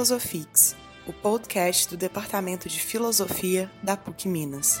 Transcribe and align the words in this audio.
Filosofix, 0.00 0.74
o 1.06 1.12
podcast 1.12 1.86
do 1.90 1.94
Departamento 1.94 2.70
de 2.70 2.80
Filosofia 2.80 3.70
da 3.82 3.98
PUC 3.98 4.28
Minas. 4.28 4.80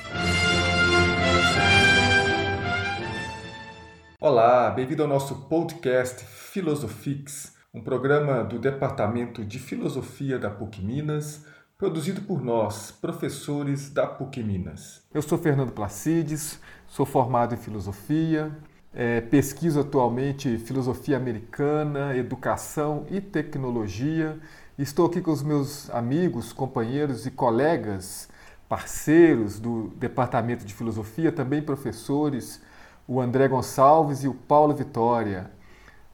Olá, 4.18 4.70
bem-vindo 4.70 5.02
ao 5.02 5.08
nosso 5.10 5.42
podcast 5.42 6.24
Filosofix, 6.24 7.54
um 7.74 7.82
programa 7.82 8.42
do 8.42 8.58
Departamento 8.58 9.44
de 9.44 9.58
Filosofia 9.58 10.38
da 10.38 10.48
PUC 10.48 10.80
Minas, 10.80 11.44
produzido 11.76 12.22
por 12.22 12.42
nós, 12.42 12.90
professores 12.90 13.90
da 13.90 14.06
PUC 14.06 14.42
Minas. 14.42 15.06
Eu 15.12 15.20
sou 15.20 15.36
Fernando 15.36 15.72
Placides, 15.72 16.58
sou 16.86 17.04
formado 17.04 17.54
em 17.54 17.58
filosofia, 17.58 18.56
é, 18.94 19.20
pesquiso 19.20 19.80
atualmente 19.80 20.56
filosofia 20.58 21.18
americana, 21.18 22.16
educação 22.16 23.06
e 23.10 23.20
tecnologia. 23.20 24.40
Estou 24.80 25.04
aqui 25.04 25.20
com 25.20 25.30
os 25.30 25.42
meus 25.42 25.90
amigos, 25.90 26.54
companheiros 26.54 27.26
e 27.26 27.30
colegas, 27.30 28.30
parceiros 28.66 29.60
do 29.60 29.88
Departamento 29.96 30.64
de 30.64 30.72
Filosofia, 30.72 31.30
também 31.30 31.60
professores, 31.60 32.62
o 33.06 33.20
André 33.20 33.46
Gonçalves 33.46 34.24
e 34.24 34.28
o 34.28 34.32
Paulo 34.32 34.74
Vitória. 34.74 35.50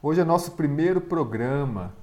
Hoje 0.03 0.19
é 0.19 0.25
nosso 0.25 0.51
primeiro 0.51 0.99
programa, 0.99 1.95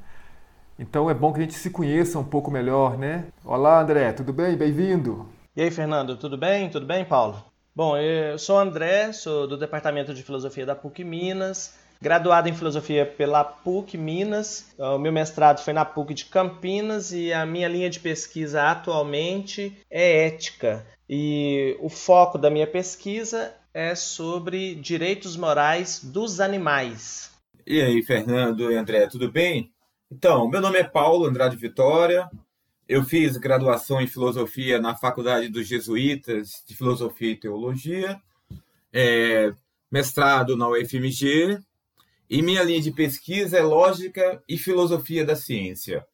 então 0.78 1.10
é 1.10 1.12
bom 1.12 1.34
que 1.34 1.40
a 1.40 1.42
gente 1.42 1.52
se 1.52 1.68
conheça 1.68 2.18
um 2.18 2.24
pouco 2.24 2.50
melhor, 2.50 2.96
né? 2.96 3.26
Olá, 3.44 3.82
André, 3.82 4.14
tudo 4.14 4.32
bem? 4.32 4.56
Bem-vindo. 4.56 5.28
E 5.54 5.60
aí, 5.60 5.70
Fernando, 5.70 6.16
tudo 6.16 6.38
bem? 6.38 6.70
Tudo 6.70 6.86
bem, 6.86 7.04
Paulo? 7.04 7.44
Bom, 7.76 7.94
eu 7.98 8.38
sou 8.38 8.56
o 8.56 8.60
André, 8.60 9.12
sou 9.12 9.46
do 9.46 9.58
Departamento 9.58 10.14
de 10.14 10.22
Filosofia 10.22 10.64
da 10.64 10.74
PUC 10.74 11.04
Minas, 11.04 11.74
graduado 12.04 12.50
em 12.50 12.54
Filosofia 12.54 13.06
pela 13.06 13.42
PUC 13.42 13.96
Minas. 13.96 14.74
O 14.78 14.98
meu 14.98 15.10
mestrado 15.10 15.64
foi 15.64 15.72
na 15.72 15.86
PUC 15.86 16.12
de 16.12 16.26
Campinas 16.26 17.12
e 17.12 17.32
a 17.32 17.46
minha 17.46 17.66
linha 17.66 17.88
de 17.88 17.98
pesquisa 17.98 18.64
atualmente 18.64 19.74
é 19.90 20.26
ética. 20.26 20.86
E 21.08 21.74
o 21.80 21.88
foco 21.88 22.36
da 22.36 22.50
minha 22.50 22.66
pesquisa 22.66 23.54
é 23.72 23.94
sobre 23.94 24.74
direitos 24.74 25.34
morais 25.34 26.04
dos 26.04 26.40
animais. 26.40 27.30
E 27.66 27.80
aí, 27.80 28.02
Fernando 28.02 28.70
e 28.70 28.76
André, 28.76 29.06
tudo 29.06 29.32
bem? 29.32 29.72
Então, 30.12 30.46
meu 30.46 30.60
nome 30.60 30.78
é 30.78 30.84
Paulo 30.84 31.24
Andrade 31.24 31.56
Vitória, 31.56 32.28
eu 32.86 33.02
fiz 33.02 33.38
graduação 33.38 33.98
em 33.98 34.06
filosofia 34.06 34.78
na 34.78 34.94
Faculdade 34.94 35.48
dos 35.48 35.66
Jesuítas 35.66 36.62
de 36.68 36.76
Filosofia 36.76 37.30
e 37.30 37.36
Teologia, 37.36 38.20
é, 38.92 39.54
mestrado 39.90 40.54
na 40.54 40.68
UFMG, 40.68 41.58
e 42.28 42.42
minha 42.42 42.62
linha 42.62 42.80
de 42.80 42.90
pesquisa 42.90 43.58
é 43.58 43.62
lógica 43.62 44.42
e 44.48 44.56
filosofia 44.56 45.24
da 45.24 45.36
ciência, 45.36 46.06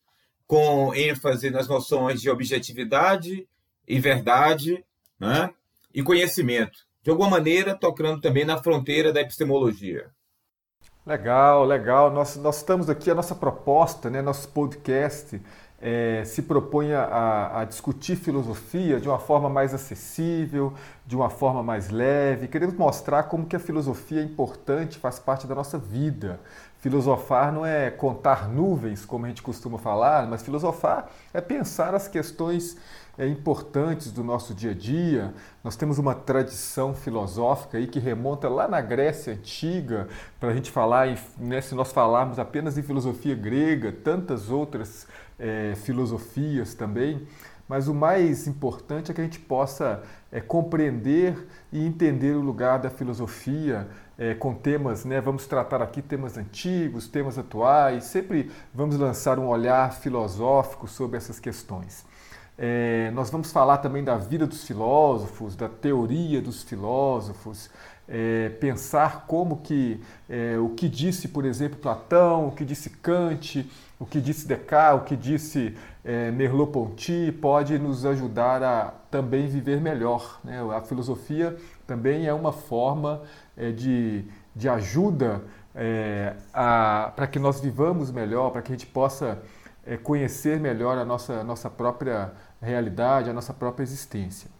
com 0.46 0.94
ênfase 0.94 1.50
nas 1.50 1.68
noções 1.68 2.20
de 2.20 2.28
objetividade 2.28 3.46
e 3.86 4.00
verdade 4.00 4.84
né, 5.18 5.52
e 5.94 6.02
conhecimento, 6.02 6.78
de 7.02 7.10
alguma 7.10 7.30
maneira 7.30 7.74
tocando 7.74 8.20
também 8.20 8.44
na 8.44 8.62
fronteira 8.62 9.12
da 9.12 9.20
epistemologia. 9.20 10.10
Legal, 11.06 11.64
legal. 11.64 12.10
Nós, 12.10 12.36
nós 12.36 12.58
estamos 12.58 12.90
aqui, 12.90 13.10
a 13.10 13.14
nossa 13.14 13.34
proposta, 13.34 14.10
né, 14.10 14.20
nosso 14.20 14.48
podcast 14.50 15.40
é, 15.80 16.22
se 16.26 16.42
propõe 16.42 16.92
a, 16.92 17.60
a, 17.60 17.64
discutir 17.64 18.16
filosofia 18.16 19.00
de 19.00 19.08
uma 19.08 19.18
forma 19.18 19.48
mais 19.48 19.72
acessível, 19.72 20.74
de 21.06 21.16
uma 21.16 21.30
forma 21.30 21.62
mais 21.62 21.88
leve. 21.88 22.48
Queremos 22.48 22.74
mostrar 22.74 23.24
como 23.24 23.46
que 23.46 23.56
a 23.56 23.58
filosofia 23.58 24.20
é 24.20 24.24
importante, 24.24 24.98
faz 24.98 25.18
parte 25.18 25.46
da 25.46 25.54
nossa 25.54 25.78
vida. 25.78 26.38
Filosofar 26.80 27.52
não 27.52 27.64
é 27.64 27.90
contar 27.90 28.48
nuvens, 28.48 29.04
como 29.04 29.24
a 29.24 29.28
gente 29.28 29.42
costuma 29.42 29.78
falar, 29.78 30.26
mas 30.26 30.42
filosofar 30.42 31.10
é 31.32 31.40
pensar 31.40 31.94
as 31.94 32.08
questões 32.08 32.76
é, 33.18 33.26
importantes 33.26 34.10
do 34.10 34.24
nosso 34.24 34.54
dia 34.54 34.70
a 34.70 34.74
dia. 34.74 35.34
Nós 35.62 35.76
temos 35.76 35.98
uma 35.98 36.14
tradição 36.14 36.94
filosófica 36.94 37.76
aí 37.76 37.86
que 37.86 37.98
remonta 37.98 38.48
lá 38.48 38.66
na 38.66 38.80
Grécia 38.80 39.34
Antiga, 39.34 40.08
para 40.38 40.50
a 40.50 40.54
gente 40.54 40.70
falar, 40.70 41.08
em, 41.08 41.18
né, 41.36 41.60
se 41.60 41.74
nós 41.74 41.92
falarmos 41.92 42.38
apenas 42.38 42.78
em 42.78 42.82
filosofia 42.82 43.34
grega, 43.34 43.92
tantas 43.92 44.50
outras 44.50 45.06
é, 45.40 45.74
filosofias 45.74 46.74
também, 46.74 47.26
mas 47.66 47.88
o 47.88 47.94
mais 47.94 48.46
importante 48.46 49.10
é 49.10 49.14
que 49.14 49.20
a 49.20 49.24
gente 49.24 49.38
possa 49.38 50.02
é, 50.30 50.40
compreender 50.40 51.46
e 51.72 51.84
entender 51.84 52.36
o 52.36 52.40
lugar 52.40 52.78
da 52.78 52.90
filosofia 52.90 53.88
é, 54.18 54.34
com 54.34 54.52
temas, 54.52 55.04
né? 55.04 55.20
Vamos 55.20 55.46
tratar 55.46 55.80
aqui 55.80 56.02
temas 56.02 56.36
antigos, 56.36 57.08
temas 57.08 57.38
atuais, 57.38 58.04
sempre 58.04 58.50
vamos 58.74 58.96
lançar 58.96 59.38
um 59.38 59.48
olhar 59.48 59.92
filosófico 59.94 60.86
sobre 60.86 61.16
essas 61.16 61.40
questões. 61.40 62.04
É, 62.58 63.10
nós 63.14 63.30
vamos 63.30 63.50
falar 63.50 63.78
também 63.78 64.04
da 64.04 64.18
vida 64.18 64.46
dos 64.46 64.64
filósofos, 64.64 65.56
da 65.56 65.68
teoria 65.68 66.42
dos 66.42 66.62
filósofos, 66.62 67.70
é, 68.06 68.50
pensar 68.60 69.26
como 69.26 69.58
que 69.58 70.00
é, 70.28 70.58
o 70.58 70.70
que 70.70 70.88
disse, 70.88 71.28
por 71.28 71.44
exemplo, 71.46 71.78
Platão, 71.78 72.48
o 72.48 72.52
que 72.52 72.64
disse 72.64 72.90
Kant, 72.90 73.66
o 74.00 74.06
que 74.06 74.18
disse 74.18 74.48
Descartes, 74.48 75.02
o 75.02 75.04
que 75.04 75.14
disse 75.14 75.76
é, 76.02 76.30
Merleau-Ponty 76.30 77.32
pode 77.32 77.78
nos 77.78 78.06
ajudar 78.06 78.62
a 78.62 78.94
também 79.10 79.46
viver 79.46 79.78
melhor. 79.78 80.40
Né? 80.42 80.58
A 80.74 80.80
filosofia 80.80 81.54
também 81.86 82.26
é 82.26 82.32
uma 82.32 82.50
forma 82.50 83.20
é, 83.54 83.70
de, 83.70 84.24
de 84.56 84.70
ajuda 84.70 85.42
é, 85.74 86.34
para 86.54 87.26
que 87.26 87.38
nós 87.38 87.60
vivamos 87.60 88.10
melhor, 88.10 88.50
para 88.50 88.62
que 88.62 88.72
a 88.72 88.74
gente 88.74 88.86
possa 88.86 89.38
é, 89.86 89.98
conhecer 89.98 90.58
melhor 90.58 90.96
a 90.96 91.04
nossa, 91.04 91.44
nossa 91.44 91.68
própria 91.68 92.32
realidade, 92.60 93.28
a 93.28 93.34
nossa 93.34 93.52
própria 93.52 93.82
existência. 93.82 94.50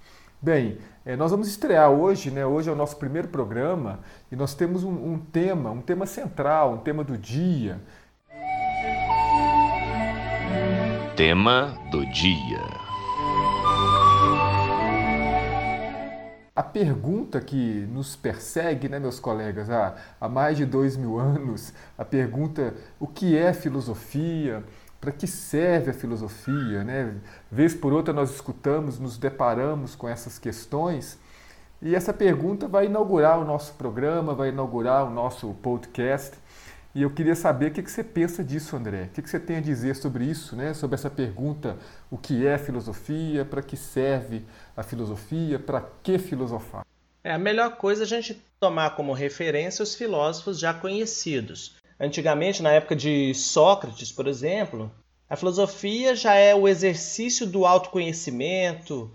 Bem, 0.43 0.79
é, 1.05 1.17
nós 1.17 1.31
vamos 1.31 1.49
estrear 1.49 1.91
hoje, 1.91 2.31
né? 2.31 2.47
Hoje 2.47 2.71
é 2.71 2.73
o 2.73 2.77
nosso 2.77 2.97
primeiro 2.97 3.29
programa 3.29 4.01
e 4.33 4.37
nós 4.37 4.55
temos 4.55 4.85
um, 4.85 5.13
um 5.13 5.19
tema, 5.19 5.71
um 5.71 5.83
tema 5.83 6.07
central, 6.07 6.75
um 6.75 6.79
tema 6.79 7.05
do 7.05 7.17
dia. 7.17 7.81
Tema 11.23 11.79
do 11.91 12.07
dia. 12.07 12.63
A 16.57 16.63
pergunta 16.63 17.39
que 17.43 17.87
nos 17.93 18.17
persegue, 18.17 18.89
né, 18.89 18.99
meus 18.99 19.21
colegas, 19.21 19.69
há, 19.69 19.97
há 20.19 20.29
mais 20.31 20.57
de 20.57 20.65
dois 20.65 20.97
mil 20.97 21.19
anos, 21.19 21.75
a 21.99 22.07
pergunta 22.07 22.73
o 22.99 23.07
que 23.07 23.37
é 23.37 23.53
filosofia, 23.53 24.65
para 24.99 25.13
que 25.13 25.27
serve 25.27 25.91
a 25.91 25.93
filosofia? 25.93 26.83
Né? 26.85 27.15
Vez 27.53 27.75
por 27.75 27.93
outra 27.93 28.15
nós 28.15 28.31
escutamos, 28.31 28.99
nos 28.99 29.19
deparamos 29.19 29.95
com 29.95 30.09
essas 30.09 30.39
questões 30.39 31.19
e 31.83 31.95
essa 31.95 32.15
pergunta 32.15 32.67
vai 32.67 32.87
inaugurar 32.87 33.39
o 33.39 33.45
nosso 33.45 33.75
programa, 33.75 34.35
vai 34.35 34.49
inaugurar 34.49 35.07
o 35.07 35.11
nosso 35.11 35.53
podcast. 35.63 36.39
E 36.93 37.03
eu 37.03 37.11
queria 37.11 37.37
saber 37.37 37.71
o 37.71 37.73
que 37.73 37.89
você 37.89 38.03
pensa 38.03 38.43
disso, 38.43 38.75
André. 38.75 39.05
O 39.05 39.09
que 39.11 39.29
você 39.29 39.39
tem 39.39 39.57
a 39.57 39.61
dizer 39.61 39.95
sobre 39.95 40.25
isso, 40.25 40.57
né? 40.57 40.75
sobre 40.75 40.97
essa 40.97 41.09
pergunta: 41.09 41.79
o 42.11 42.19
que 42.19 42.47
é 42.47 42.59
filosofia, 42.59 43.45
para 43.45 43.63
que 43.63 43.77
serve 43.77 44.45
a 44.77 44.83
filosofia, 44.83 45.59
para 45.59 45.89
que 46.03 46.19
filosofar? 46.19 46.85
É 47.23 47.33
a 47.33 47.39
melhor 47.39 47.77
coisa 47.77 48.03
a 48.03 48.07
gente 48.07 48.43
tomar 48.59 48.97
como 48.97 49.13
referência 49.13 49.83
os 49.83 49.95
filósofos 49.95 50.59
já 50.59 50.75
conhecidos. 50.75 51.77
Antigamente, 51.99 52.63
na 52.63 52.73
época 52.73 52.97
de 52.97 53.35
Sócrates, 53.35 54.11
por 54.11 54.27
exemplo, 54.27 54.91
a 55.29 55.37
filosofia 55.37 56.17
já 56.17 56.35
é 56.35 56.55
o 56.55 56.67
exercício 56.67 57.47
do 57.47 57.67
autoconhecimento, 57.67 59.11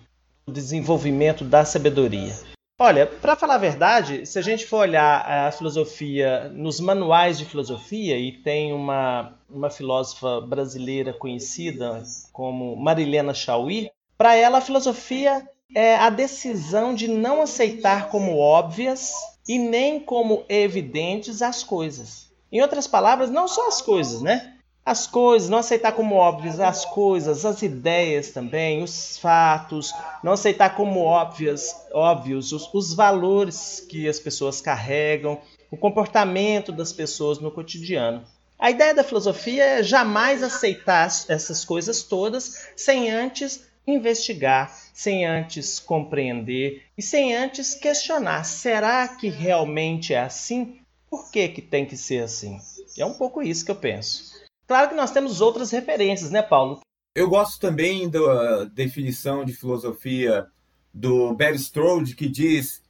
do 0.45 0.53
desenvolvimento 0.53 1.43
da 1.43 1.65
sabedoria. 1.65 2.33
Olha, 2.77 3.07
para 3.07 3.37
falar 3.37 3.55
a 3.55 3.59
verdade, 3.59 4.25
se 4.25 4.37
a 4.37 4.41
gente 4.41 4.65
for 4.65 4.79
olhar 4.79 5.25
a 5.25 5.49
filosofia 5.49 6.49
nos 6.49 6.81
manuais 6.81 7.37
de 7.37 7.45
filosofia, 7.45 8.17
e 8.17 8.33
tem 8.33 8.73
uma, 8.73 9.33
uma 9.49 9.69
filósofa 9.69 10.41
brasileira 10.41 11.13
conhecida 11.13 12.03
como 12.33 12.75
Marilena 12.75 13.33
Chauí, 13.33 13.89
para 14.17 14.35
ela 14.35 14.57
a 14.57 14.61
filosofia 14.61 15.47
é 15.73 15.95
a 15.95 16.09
decisão 16.09 16.93
de 16.93 17.07
não 17.07 17.41
aceitar 17.41 18.09
como 18.09 18.37
óbvias 18.37 19.13
e 19.47 19.57
nem 19.57 19.97
como 19.97 20.43
evidentes 20.49 21.41
as 21.41 21.63
coisas. 21.63 22.29
Em 22.51 22.61
outras 22.61 22.87
palavras, 22.87 23.29
não 23.29 23.47
só 23.47 23.69
as 23.69 23.81
coisas, 23.81 24.21
né? 24.21 24.54
As 24.85 25.08
coisas, 25.08 25.49
não 25.49 25.58
aceitar 25.58 25.93
como 25.93 26.14
óbvias 26.14 26.59
as 26.59 26.85
coisas, 26.85 27.43
as 27.43 27.64
ideias 27.64 28.29
também, 28.29 28.84
os 28.84 29.17
fatos, 29.17 29.91
não 30.23 30.34
aceitar 30.34 30.76
como 30.76 30.99
óbvias, 30.99 31.76
óbvios 31.91 32.52
os, 32.52 32.72
os 32.72 32.93
valores 32.93 33.84
que 33.90 34.08
as 34.08 34.20
pessoas 34.20 34.61
carregam, 34.61 35.41
o 35.72 35.76
comportamento 35.76 36.72
das 36.72 36.93
pessoas 36.93 37.40
no 37.40 37.49
cotidiano. 37.49 38.23
A 38.59 38.70
ideia 38.70 38.93
da 38.93 39.03
filosofia 39.03 39.64
é 39.64 39.84
jamais 39.84 40.43
aceitar 40.43 41.08
essas 41.08 41.66
coisas 41.66 42.03
todas 42.03 42.70
sem 42.76 43.09
antes 43.09 43.67
investigar, 43.88 44.72
sem 44.93 45.26
antes 45.26 45.79
compreender 45.79 46.84
e 46.96 47.02
sem 47.02 47.35
antes 47.35 47.73
questionar: 47.73 48.43
será 48.43 49.08
que 49.08 49.29
realmente 49.29 50.14
é 50.14 50.20
assim? 50.20 50.79
Por 51.09 51.31
que, 51.31 51.47
que 51.49 51.61
tem 51.61 51.88
que 51.88 51.97
ser 51.97 52.23
assim? 52.23 52.59
É 52.97 53.05
um 53.05 53.14
pouco 53.14 53.41
isso 53.41 53.66
que 53.66 53.72
eu 53.72 53.76
penso. 53.76 54.44
Claro 54.67 54.90
que 54.90 54.96
nós 54.96 55.12
temos 55.12 55.41
outras 55.41 55.72
referências, 55.72 56.32
né, 56.32 56.41
Paulo? 56.41 56.79
Eu 57.16 57.29
gosto 57.29 57.59
também 57.59 58.09
da 58.09 58.66
definição 58.66 59.46
de 59.46 59.53
filosofia 59.53 60.47
do 60.94 61.34
Barry 61.34 61.56
Strode, 61.56 62.16
que 62.16 62.28
diz 62.28 62.84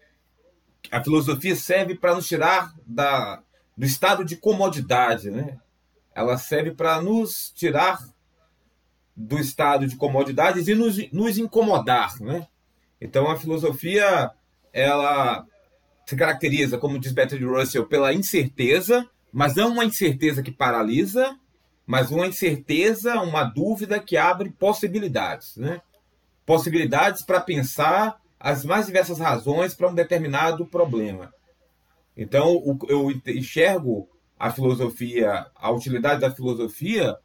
que 0.81 0.95
a 0.95 1.03
filosofia 1.03 1.55
serve 1.55 1.95
para 1.95 2.15
nos 2.15 2.27
tirar 2.27 2.73
da, 2.85 3.41
do 3.77 3.85
estado 3.85 4.23
de 4.23 4.37
comodidade, 4.37 5.29
né? 5.29 5.59
Ela 6.13 6.37
serve 6.37 6.71
para 6.71 7.01
nos 7.01 7.51
tirar 7.53 7.99
do 9.15 9.37
estado 9.37 9.87
de 9.87 9.95
comodidades 9.95 10.67
e 10.67 10.75
nos, 10.75 10.97
nos 11.11 11.37
incomodar, 11.37 12.19
né? 12.21 12.47
Então 12.99 13.29
a 13.29 13.37
filosofia 13.37 14.31
ela 14.71 15.45
se 16.05 16.15
caracteriza, 16.15 16.77
como 16.77 16.99
diz 16.99 17.11
Bertrand 17.11 17.47
Russell, 17.47 17.85
pela 17.85 18.13
incerteza, 18.13 19.09
mas 19.31 19.55
não 19.55 19.71
uma 19.71 19.85
incerteza 19.85 20.43
que 20.43 20.51
paralisa, 20.51 21.37
mas 21.85 22.11
uma 22.11 22.27
incerteza, 22.27 23.21
uma 23.21 23.43
dúvida 23.43 23.99
que 23.99 24.17
abre 24.17 24.49
possibilidades, 24.49 25.55
né? 25.57 25.81
Possibilidades 26.45 27.23
para 27.23 27.41
pensar 27.41 28.19
as 28.39 28.65
mais 28.65 28.85
diversas 28.85 29.19
razões 29.19 29.73
para 29.73 29.89
um 29.89 29.93
determinado 29.95 30.65
problema. 30.65 31.33
Então, 32.15 32.79
eu 32.87 33.11
enxergo 33.27 34.07
a 34.37 34.51
filosofia, 34.51 35.45
a 35.55 35.71
utilidade 35.71 36.21
da 36.21 36.31
filosofia 36.31 37.17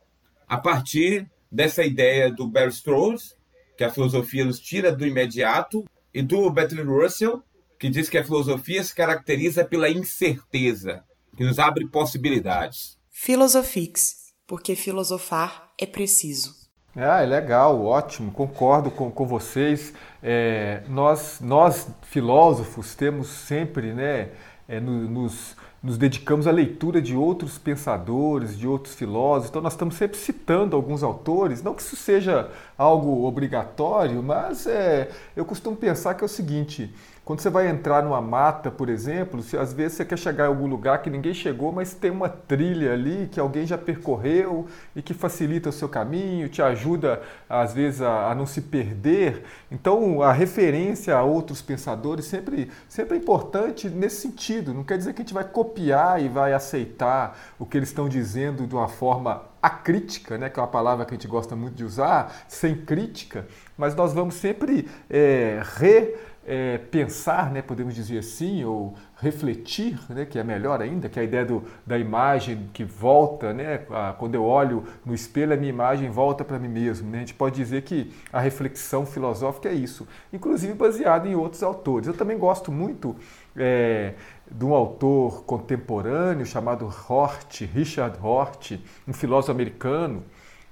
a 0.49 0.57
partir 0.57 1.31
dessa 1.51 1.85
ideia 1.85 2.31
do 2.31 2.47
Barry 2.47 2.71
Strauss, 2.71 3.37
que 3.77 3.85
a 3.85 3.91
filosofia 3.91 4.45
nos 4.45 4.61
tira 4.61 4.93
do 4.93 5.07
imediato, 5.07 5.85
e 6.13 6.23
do 6.23 6.51
Bertrand 6.51 6.89
Russell, 6.89 7.43
que 7.79 7.89
diz 7.89 8.09
que 8.09 8.19
a 8.19 8.25
filosofia 8.25 8.83
se 8.83 8.95
caracteriza 8.95 9.65
pela 9.65 9.89
incerteza, 9.89 11.05
que 11.37 11.45
nos 11.45 11.59
abre 11.59 11.87
possibilidades. 11.87 12.99
Filosofix 13.09 14.30
porque 14.51 14.75
filosofar 14.75 15.71
é 15.79 15.87
preciso. 15.87 16.57
Ah, 16.97 17.23
é 17.23 17.25
legal, 17.25 17.85
ótimo, 17.87 18.33
concordo 18.33 18.91
com, 18.91 19.09
com 19.09 19.25
vocês. 19.25 19.95
É, 20.21 20.83
nós, 20.89 21.39
nós, 21.41 21.87
filósofos, 22.03 22.97
temos 22.97 23.29
sempre, 23.29 23.93
né, 23.93 24.31
é, 24.69 24.81
no, 24.81 25.09
nos, 25.09 25.55
nos 25.81 25.97
dedicamos 25.97 26.49
à 26.49 26.51
leitura 26.51 27.01
de 27.01 27.15
outros 27.15 27.59
pensadores, 27.59 28.59
de 28.59 28.67
outros 28.67 28.93
filósofos, 28.93 29.51
então 29.51 29.63
nós 29.63 29.75
estamos 29.75 29.95
sempre 29.95 30.19
citando 30.19 30.75
alguns 30.75 31.05
autores, 31.05 31.63
não 31.63 31.73
que 31.73 31.83
isso 31.83 31.95
seja 31.95 32.51
algo 32.77 33.25
obrigatório, 33.25 34.21
mas 34.21 34.67
é, 34.67 35.13
eu 35.37 35.45
costumo 35.45 35.77
pensar 35.77 36.15
que 36.15 36.25
é 36.25 36.27
o 36.27 36.29
seguinte: 36.29 36.93
quando 37.25 37.41
você 37.41 37.51
vai 37.51 37.69
entrar 37.69 38.03
numa 38.03 38.21
mata, 38.21 38.71
por 38.71 38.89
exemplo, 38.89 39.43
se, 39.43 39.57
às 39.57 39.73
vezes 39.73 39.99
você 39.99 40.05
quer 40.05 40.19
chegar 40.19 40.45
em 40.45 40.49
algum 40.49 40.67
lugar 40.67 41.01
que 41.03 41.09
ninguém 41.09 41.33
chegou, 41.33 41.71
mas 41.71 41.95
tem 41.95 42.11
uma 42.11 42.29
trilha 42.29 42.93
ali 42.93 43.29
que 43.31 43.39
alguém 43.39 43.67
já 43.67 43.79
percorreu 43.79 44.67
e 44.97 45.03
que 45.03 45.15
facilita 45.15 45.69
o 45.69 45.73
seu 45.73 45.89
caminho, 45.89 46.49
te 46.49 46.61
ajuda, 46.61 47.23
às 47.49 47.73
vezes, 47.73 48.03
a, 48.03 48.31
a 48.31 48.35
não 48.35 48.47
se 48.47 48.63
perder. 48.63 49.45
Então, 49.71 50.23
a 50.23 50.33
referência 50.33 51.15
a 51.15 51.23
outros 51.23 51.63
pensadores 51.63 52.25
sempre, 52.25 52.71
sempre 52.89 53.17
é 53.17 53.21
importante 53.21 53.89
nesse 53.89 54.23
sentido. 54.23 54.75
Não 54.75 54.83
quer 54.83 54.99
dizer 54.99 55.13
que 55.13 55.23
a 55.23 55.25
gente 55.25 55.35
vai 55.35 55.45
copiar 55.45 56.21
e 56.23 56.29
vai 56.29 56.53
aceitar 56.53 57.39
o 57.59 57.67
que 57.67 57.77
eles 57.77 57.91
estão 57.91 58.09
dizendo 58.09 58.67
de 58.67 58.75
uma 58.75 58.89
forma 58.89 59.51
acrítica, 59.63 60.39
né, 60.39 60.49
que 60.49 60.59
é 60.59 60.63
uma 60.63 60.69
palavra 60.69 61.05
que 61.05 61.13
a 61.13 61.17
gente 61.17 61.29
gosta 61.29 61.55
muito 61.55 61.75
de 61.75 61.85
usar, 61.85 62.35
sem 62.49 62.75
crítica, 62.75 63.47
mas 63.77 63.95
nós 63.95 64.13
vamos 64.13 64.35
sempre 64.37 64.89
é, 65.09 65.61
re 65.77 66.15
é, 66.53 66.79
pensar, 66.79 67.53
né, 67.53 67.63
podemos 67.63 67.95
dizer 67.95 68.19
assim, 68.19 68.65
ou 68.65 68.97
refletir, 69.21 70.01
né, 70.09 70.25
que 70.25 70.37
é 70.37 70.43
melhor 70.43 70.83
ainda, 70.83 71.09
que 71.09 71.21
a 71.21 71.23
ideia 71.23 71.45
do, 71.45 71.63
da 71.87 71.97
imagem 71.97 72.69
que 72.73 72.83
volta, 72.83 73.53
né, 73.53 73.83
a, 73.89 74.15
quando 74.19 74.35
eu 74.35 74.43
olho 74.43 74.83
no 75.07 75.15
espelho, 75.15 75.53
a 75.53 75.57
minha 75.57 75.69
imagem 75.69 76.11
volta 76.11 76.45
para 76.45 76.59
mim 76.59 76.67
mesmo. 76.67 77.09
Né? 77.09 77.19
A 77.19 77.21
gente 77.21 77.35
pode 77.35 77.55
dizer 77.55 77.83
que 77.83 78.13
a 78.33 78.41
reflexão 78.41 79.07
filosófica 79.07 79.69
é 79.69 79.75
isso, 79.75 80.09
inclusive 80.33 80.75
baseado 80.75 81.29
em 81.29 81.37
outros 81.37 81.63
autores. 81.63 82.09
Eu 82.09 82.15
também 82.15 82.37
gosto 82.37 82.73
muito 82.73 83.15
é, 83.57 84.15
de 84.51 84.65
um 84.65 84.75
autor 84.75 85.45
contemporâneo 85.45 86.45
chamado 86.45 86.93
Hort, 87.09 87.61
Richard 87.61 88.19
Hort, 88.21 88.73
um 89.07 89.13
filósofo 89.13 89.53
americano, 89.53 90.25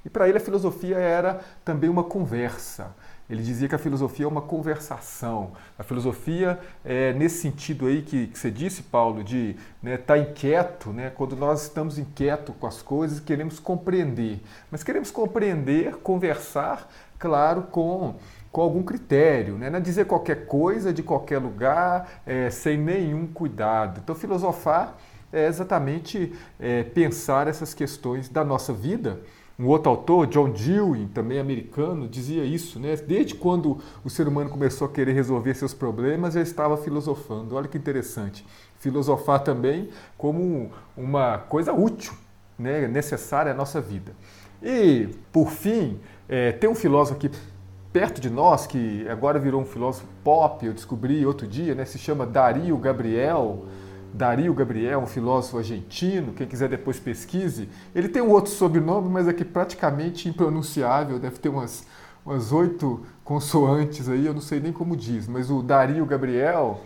e 0.05 0.11
para 0.11 0.29
ele 0.29 0.39
a 0.39 0.41
filosofia 0.41 0.97
era 0.97 1.39
também 1.65 1.89
uma 1.89 2.03
conversa. 2.03 2.97
Ele 3.29 3.43
dizia 3.43 3.69
que 3.69 3.75
a 3.75 3.79
filosofia 3.79 4.25
é 4.25 4.29
uma 4.29 4.41
conversação. 4.41 5.53
A 5.79 5.83
filosofia 5.83 6.59
é 6.83 7.13
nesse 7.13 7.43
sentido 7.43 7.87
aí 7.87 8.01
que, 8.01 8.29
que 8.29 8.39
você 8.39 8.51
disse, 8.51 8.83
Paulo, 8.83 9.23
de 9.23 9.51
estar 9.51 9.59
né, 9.83 9.97
tá 9.99 10.17
inquieto, 10.17 10.91
né, 10.91 11.11
quando 11.11 11.37
nós 11.37 11.65
estamos 11.65 11.99
inquietos 11.99 12.55
com 12.59 12.67
as 12.67 12.81
coisas, 12.81 13.21
queremos 13.21 13.61
compreender. 13.61 14.41
Mas 14.71 14.83
queremos 14.83 15.11
compreender, 15.11 15.97
conversar, 15.97 16.91
claro, 17.19 17.65
com, 17.65 18.15
com 18.51 18.63
algum 18.63 18.83
critério. 18.83 19.59
Né? 19.59 19.69
Não 19.69 19.79
é 19.79 19.83
dizer 19.83 20.07
qualquer 20.07 20.47
coisa 20.47 20.91
de 20.91 21.03
qualquer 21.03 21.39
lugar, 21.39 22.23
é, 22.25 22.49
sem 22.49 22.79
nenhum 22.79 23.27
cuidado. 23.27 24.01
Então, 24.03 24.15
filosofar 24.15 24.97
é 25.31 25.47
exatamente 25.47 26.33
é, 26.59 26.83
pensar 26.83 27.47
essas 27.47 27.75
questões 27.75 28.31
da 28.31 28.43
nossa 28.43 28.73
vida 28.73 29.21
um 29.59 29.67
outro 29.67 29.91
autor, 29.91 30.29
John 30.29 30.51
Dewey, 30.51 31.07
também 31.09 31.41
americano, 31.41 32.07
dizia 32.07 32.45
isso, 32.45 32.79
né? 32.79 32.95
Desde 32.95 33.35
quando 33.35 33.79
o 34.05 34.09
ser 34.09 34.29
humano 34.29 34.49
começou 34.49 34.87
a 34.87 34.91
querer 34.91 35.13
resolver 35.13 35.53
seus 35.55 35.75
problemas, 35.75 36.35
já 36.35 36.41
estava 36.41 36.77
filosofando. 36.77 37.57
Olha 37.57 37.67
que 37.67 37.77
interessante. 37.77 38.47
Filosofar 38.79 39.41
também 39.43 39.89
como 40.17 40.71
uma 40.97 41.39
coisa 41.39 41.73
útil, 41.73 42.13
né? 42.57 42.87
necessária 42.87 43.51
à 43.51 43.55
nossa 43.55 43.81
vida. 43.81 44.13
E, 44.63 45.09
por 45.33 45.51
fim, 45.51 45.99
é, 46.29 46.53
tem 46.53 46.71
um 46.71 46.75
filósofo 46.75 47.17
aqui 47.17 47.29
perto 47.93 48.21
de 48.21 48.31
nós, 48.31 48.65
que 48.65 49.09
agora 49.09 49.41
virou 49.41 49.61
um 49.61 49.67
filósofo 49.67 50.07
pop, 50.23 50.65
eu 50.65 50.73
descobri 50.73 51.27
outro 51.27 51.49
dia, 51.49 51.75
né? 51.75 51.85
se 51.85 51.99
chama 51.99 52.25
Dario 52.25 52.77
Gabriel. 52.77 53.65
Dario 54.19 54.53
Gabriel, 54.53 54.99
um 54.99 55.07
filósofo 55.07 55.59
argentino, 55.59 56.33
quem 56.33 56.45
quiser 56.45 56.69
depois 56.69 56.99
pesquise. 56.99 57.69
Ele 57.95 58.09
tem 58.09 58.21
um 58.21 58.31
outro 58.31 58.51
sobrenome, 58.51 59.09
mas 59.09 59.29
é 59.29 59.33
que 59.33 59.45
praticamente 59.45 60.29
impronunciável, 60.29 61.21
deve 61.21 61.39
ter 61.39 61.49
umas, 61.49 61.87
umas 62.27 62.51
oito 62.51 63.07
consoantes 63.23 64.09
aí, 64.09 64.27
eu 64.27 64.35
não 64.35 64.41
sei 64.41 64.59
nem 64.59 64.73
como 64.73 64.97
diz, 64.97 65.29
mas 65.29 65.53
o 65.53 65.63
Dario 65.63 66.05
Gabriel, 66.05 66.81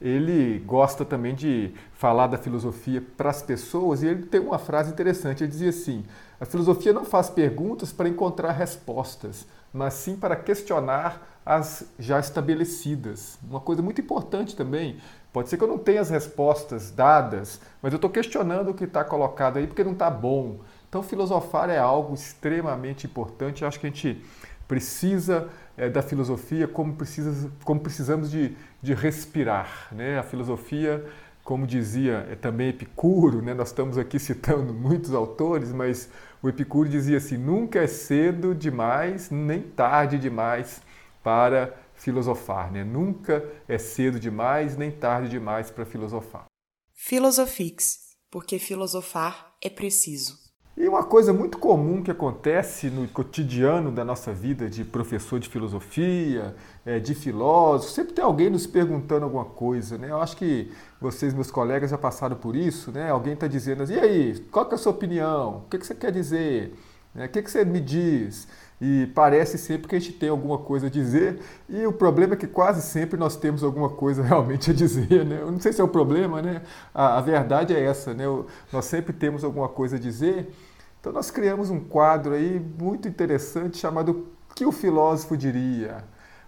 ele 0.00 0.58
gosta 0.66 1.04
também 1.04 1.36
de 1.36 1.72
falar 1.92 2.26
da 2.26 2.36
filosofia 2.36 3.00
para 3.16 3.30
as 3.30 3.40
pessoas 3.40 4.02
e 4.02 4.08
ele 4.08 4.26
tem 4.26 4.40
uma 4.40 4.58
frase 4.58 4.90
interessante, 4.90 5.44
ele 5.44 5.52
dizia 5.52 5.70
assim, 5.70 6.04
a 6.40 6.44
filosofia 6.44 6.92
não 6.92 7.04
faz 7.04 7.30
perguntas 7.30 7.92
para 7.92 8.08
encontrar 8.08 8.50
respostas, 8.50 9.46
mas 9.72 9.94
sim 9.94 10.16
para 10.16 10.34
questionar 10.34 11.28
as 11.46 11.84
já 11.98 12.18
estabelecidas. 12.18 13.38
Uma 13.48 13.60
coisa 13.60 13.82
muito 13.82 14.00
importante 14.00 14.56
também, 14.56 14.96
Pode 15.32 15.48
ser 15.48 15.56
que 15.56 15.64
eu 15.64 15.68
não 15.68 15.78
tenha 15.78 16.00
as 16.00 16.10
respostas 16.10 16.90
dadas, 16.90 17.60
mas 17.80 17.92
eu 17.92 17.96
estou 17.96 18.10
questionando 18.10 18.70
o 18.70 18.74
que 18.74 18.84
está 18.84 19.02
colocado 19.02 19.56
aí 19.56 19.66
porque 19.66 19.82
não 19.82 19.92
está 19.92 20.10
bom. 20.10 20.60
Então, 20.88 21.02
filosofar 21.02 21.70
é 21.70 21.78
algo 21.78 22.12
extremamente 22.12 23.06
importante. 23.06 23.62
Eu 23.62 23.68
acho 23.68 23.80
que 23.80 23.86
a 23.86 23.88
gente 23.88 24.22
precisa 24.68 25.48
é, 25.76 25.88
da 25.88 26.02
filosofia 26.02 26.68
como, 26.68 26.94
precisa, 26.94 27.50
como 27.64 27.80
precisamos 27.80 28.30
de, 28.30 28.54
de 28.82 28.92
respirar. 28.92 29.88
Né? 29.90 30.18
A 30.18 30.22
filosofia, 30.22 31.02
como 31.42 31.66
dizia 31.66 32.26
é, 32.30 32.34
também 32.34 32.68
Epicuro, 32.68 33.40
né? 33.40 33.54
nós 33.54 33.68
estamos 33.68 33.96
aqui 33.96 34.18
citando 34.18 34.74
muitos 34.74 35.14
autores, 35.14 35.72
mas 35.72 36.10
o 36.42 36.48
Epicuro 36.48 36.88
dizia 36.88 37.16
assim: 37.16 37.38
nunca 37.38 37.78
é 37.78 37.86
cedo 37.86 38.54
demais, 38.54 39.30
nem 39.30 39.62
tarde 39.62 40.18
demais 40.18 40.82
para 41.22 41.74
filosofar, 42.02 42.70
né? 42.72 42.82
Nunca 42.82 43.48
é 43.68 43.78
cedo 43.78 44.18
demais 44.18 44.76
nem 44.76 44.90
tarde 44.90 45.28
demais 45.28 45.70
para 45.70 45.84
filosofar. 45.84 46.46
Filosofix, 46.92 48.16
porque 48.30 48.58
filosofar 48.58 49.54
é 49.62 49.70
preciso. 49.70 50.42
E 50.76 50.88
uma 50.88 51.04
coisa 51.04 51.32
muito 51.34 51.58
comum 51.58 52.02
que 52.02 52.10
acontece 52.10 52.88
no 52.88 53.06
cotidiano 53.06 53.92
da 53.92 54.04
nossa 54.04 54.32
vida 54.32 54.70
de 54.70 54.84
professor 54.84 55.38
de 55.38 55.48
filosofia, 55.48 56.56
é, 56.84 56.98
de 56.98 57.14
filósofo, 57.14 57.92
sempre 57.92 58.14
tem 58.14 58.24
alguém 58.24 58.48
nos 58.48 58.66
perguntando 58.66 59.24
alguma 59.24 59.44
coisa, 59.44 59.98
né? 59.98 60.10
Eu 60.10 60.20
acho 60.20 60.36
que 60.36 60.72
vocês, 61.00 61.34
meus 61.34 61.50
colegas, 61.50 61.90
já 61.90 61.98
passaram 61.98 62.36
por 62.36 62.56
isso, 62.56 62.90
né? 62.90 63.10
Alguém 63.10 63.34
está 63.34 63.46
dizendo 63.46 63.82
assim, 63.82 63.94
e 63.94 64.00
aí, 64.00 64.40
qual 64.50 64.68
é 64.70 64.74
a 64.74 64.78
sua 64.78 64.92
opinião? 64.92 65.58
O 65.58 65.68
que, 65.68 65.78
que 65.78 65.86
você 65.86 65.94
quer 65.94 66.10
dizer? 66.10 66.74
O 67.14 67.28
que, 67.28 67.42
que 67.42 67.50
você 67.50 67.64
me 67.64 67.78
diz? 67.78 68.48
E 68.84 69.06
parece 69.14 69.56
sempre 69.58 69.86
que 69.86 69.94
a 69.94 70.00
gente 70.00 70.14
tem 70.14 70.28
alguma 70.28 70.58
coisa 70.58 70.88
a 70.88 70.90
dizer, 70.90 71.38
e 71.68 71.86
o 71.86 71.92
problema 71.92 72.34
é 72.34 72.36
que 72.36 72.48
quase 72.48 72.82
sempre 72.82 73.16
nós 73.16 73.36
temos 73.36 73.62
alguma 73.62 73.88
coisa 73.88 74.24
realmente 74.26 74.72
a 74.72 74.74
dizer, 74.74 75.24
né? 75.24 75.38
Eu 75.40 75.52
não 75.52 75.60
sei 75.60 75.72
se 75.72 75.80
é 75.80 75.84
o 75.84 75.88
problema, 75.88 76.42
né? 76.42 76.62
A, 76.92 77.18
a 77.18 77.20
verdade 77.20 77.72
é 77.76 77.80
essa, 77.80 78.12
né? 78.12 78.24
Nós 78.72 78.86
sempre 78.86 79.12
temos 79.12 79.44
alguma 79.44 79.68
coisa 79.68 79.94
a 79.94 80.00
dizer, 80.00 80.52
então 81.00 81.12
nós 81.12 81.30
criamos 81.30 81.70
um 81.70 81.78
quadro 81.78 82.34
aí 82.34 82.58
muito 82.58 83.06
interessante 83.06 83.78
chamado 83.78 84.32
O 84.50 84.54
que 84.54 84.66
o 84.66 84.72
filósofo 84.72 85.36
diria? 85.36 86.02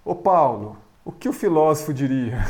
Ô 0.04 0.16
Paulo, 0.16 0.76
o 1.04 1.12
que 1.12 1.28
o 1.28 1.32
filósofo 1.32 1.94
diria? 1.94 2.44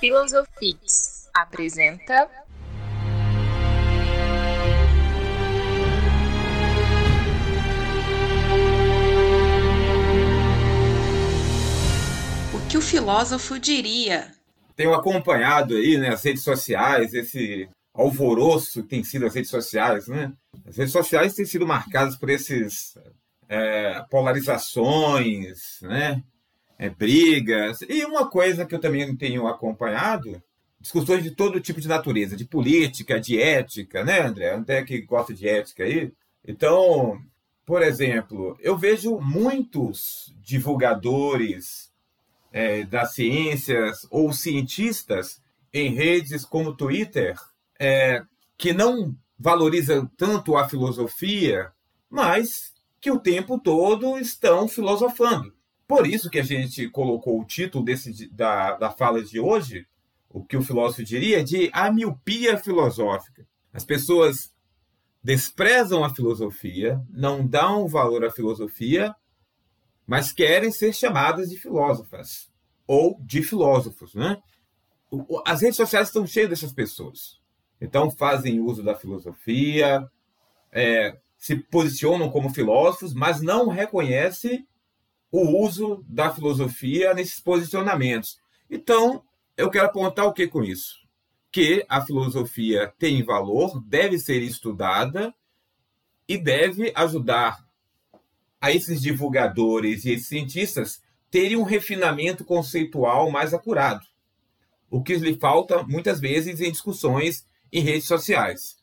Filosofix 0.00 1.28
apresenta 1.34 2.26
filósofo 13.04 13.60
diria? 13.60 14.32
Tenho 14.74 14.94
acompanhado 14.94 15.76
aí, 15.76 15.98
né, 15.98 16.08
as 16.08 16.24
redes 16.24 16.42
sociais, 16.42 17.12
esse 17.12 17.68
alvoroço 17.92 18.82
que 18.82 18.88
tem 18.88 19.04
sido 19.04 19.26
as 19.26 19.34
redes 19.34 19.50
sociais, 19.50 20.08
né? 20.08 20.32
As 20.66 20.78
redes 20.78 20.92
sociais 20.92 21.34
têm 21.34 21.44
sido 21.44 21.66
marcadas 21.66 22.16
por 22.16 22.30
esses 22.30 22.96
é, 23.46 24.02
polarizações, 24.10 25.80
né? 25.82 26.22
É, 26.78 26.88
brigas. 26.88 27.82
E 27.82 28.04
uma 28.06 28.26
coisa 28.28 28.64
que 28.64 28.74
eu 28.74 28.80
também 28.80 29.14
tenho 29.14 29.46
acompanhado, 29.46 30.42
discussões 30.80 31.22
de 31.22 31.30
todo 31.30 31.60
tipo 31.60 31.82
de 31.82 31.86
natureza, 31.86 32.34
de 32.34 32.46
política, 32.46 33.20
de 33.20 33.38
ética, 33.38 34.02
né, 34.02 34.22
André? 34.22 34.54
André 34.54 34.82
que 34.82 35.02
gosta 35.02 35.34
de 35.34 35.46
ética 35.46 35.84
aí. 35.84 36.10
Então, 36.44 37.20
por 37.66 37.82
exemplo, 37.82 38.56
eu 38.60 38.78
vejo 38.78 39.20
muitos 39.20 40.34
divulgadores 40.42 41.92
é, 42.54 42.84
das 42.84 43.14
ciências 43.14 44.06
ou 44.12 44.32
cientistas 44.32 45.42
em 45.72 45.92
redes 45.92 46.44
como 46.44 46.76
Twitter 46.76 47.34
é, 47.80 48.22
que 48.56 48.72
não 48.72 49.12
valorizam 49.36 50.06
tanto 50.16 50.56
a 50.56 50.68
filosofia, 50.68 51.72
mas 52.08 52.72
que 53.00 53.10
o 53.10 53.18
tempo 53.18 53.58
todo 53.58 54.16
estão 54.16 54.68
filosofando. 54.68 55.52
Por 55.84 56.06
isso 56.06 56.30
que 56.30 56.38
a 56.38 56.44
gente 56.44 56.88
colocou 56.88 57.40
o 57.40 57.44
título 57.44 57.84
desse, 57.84 58.30
da, 58.30 58.76
da 58.76 58.90
fala 58.92 59.20
de 59.20 59.40
hoje, 59.40 59.84
o 60.30 60.44
que 60.44 60.56
o 60.56 60.62
filósofo 60.62 61.02
diria, 61.02 61.42
de 61.42 61.68
a 61.72 61.90
miopia 61.90 62.56
filosófica. 62.56 63.44
As 63.72 63.84
pessoas 63.84 64.54
desprezam 65.22 66.04
a 66.04 66.14
filosofia, 66.14 67.02
não 67.10 67.44
dão 67.44 67.88
valor 67.88 68.24
à 68.24 68.30
filosofia, 68.30 69.12
mas 70.06 70.32
querem 70.32 70.70
ser 70.70 70.92
chamadas 70.92 71.48
de 71.48 71.56
filósofas 71.56 72.50
ou 72.86 73.18
de 73.20 73.42
filósofos. 73.42 74.14
Né? 74.14 74.40
As 75.46 75.62
redes 75.62 75.76
sociais 75.76 76.08
estão 76.08 76.26
cheias 76.26 76.50
dessas 76.50 76.72
pessoas. 76.72 77.40
Então, 77.80 78.10
fazem 78.10 78.60
uso 78.60 78.82
da 78.82 78.94
filosofia, 78.94 80.08
é, 80.72 81.16
se 81.36 81.56
posicionam 81.56 82.30
como 82.30 82.50
filósofos, 82.50 83.12
mas 83.12 83.40
não 83.40 83.68
reconhecem 83.68 84.66
o 85.30 85.62
uso 85.62 86.04
da 86.08 86.30
filosofia 86.30 87.12
nesses 87.12 87.40
posicionamentos. 87.40 88.38
Então, 88.70 89.22
eu 89.56 89.70
quero 89.70 89.86
apontar 89.86 90.26
o 90.26 90.32
que 90.32 90.46
com 90.46 90.62
isso? 90.62 90.96
Que 91.50 91.84
a 91.88 92.00
filosofia 92.00 92.92
tem 92.98 93.22
valor, 93.22 93.82
deve 93.84 94.18
ser 94.18 94.42
estudada 94.42 95.34
e 96.28 96.38
deve 96.38 96.92
ajudar 96.94 97.64
a 98.64 98.72
esses 98.72 99.02
divulgadores 99.02 100.06
e 100.06 100.12
esses 100.12 100.26
cientistas 100.26 101.02
terem 101.30 101.54
um 101.54 101.64
refinamento 101.64 102.46
conceitual 102.46 103.30
mais 103.30 103.52
acurado. 103.52 104.00
O 104.90 105.02
que 105.02 105.16
lhe 105.16 105.36
falta 105.36 105.82
muitas 105.82 106.18
vezes 106.18 106.62
em 106.62 106.72
discussões 106.72 107.46
em 107.70 107.82
redes 107.82 108.06
sociais. 108.06 108.76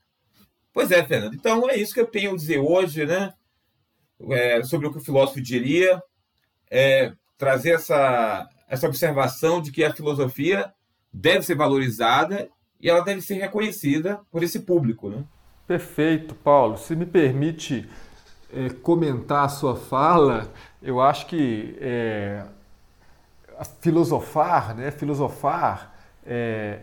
Pois 0.71 0.91
é, 0.91 1.03
Fernando. 1.03 1.33
Então 1.33 1.67
é 1.67 1.77
isso 1.77 1.95
que 1.95 1.99
eu 1.99 2.05
tenho 2.05 2.31
a 2.31 2.35
dizer 2.35 2.59
hoje, 2.59 3.07
né? 3.07 3.33
É, 4.29 4.61
sobre 4.61 4.85
o 4.85 4.91
que 4.91 4.99
o 4.99 5.03
filósofo 5.03 5.41
diria, 5.41 5.99
é, 6.69 7.11
trazer 7.35 7.71
essa, 7.71 8.47
essa 8.67 8.85
observação 8.85 9.59
de 9.63 9.71
que 9.71 9.83
a 9.83 9.91
filosofia 9.91 10.71
deve 11.11 11.41
ser 11.41 11.55
valorizada 11.55 12.47
e 12.79 12.87
ela 12.87 13.03
deve 13.03 13.21
ser 13.21 13.39
reconhecida 13.39 14.19
por 14.29 14.43
esse 14.43 14.59
público, 14.59 15.09
né? 15.09 15.23
Perfeito, 15.65 16.35
Paulo. 16.35 16.77
Se 16.77 16.95
me 16.95 17.07
permite 17.07 17.89
é, 18.53 18.69
comentar 18.69 19.45
a 19.45 19.49
sua 19.49 19.75
fala, 19.75 20.51
eu 20.81 21.01
acho 21.01 21.25
que 21.27 21.77
é, 21.79 22.43
filosofar, 23.79 24.75
né? 24.75 24.91
Filosofar 24.91 25.93
é, 26.25 26.79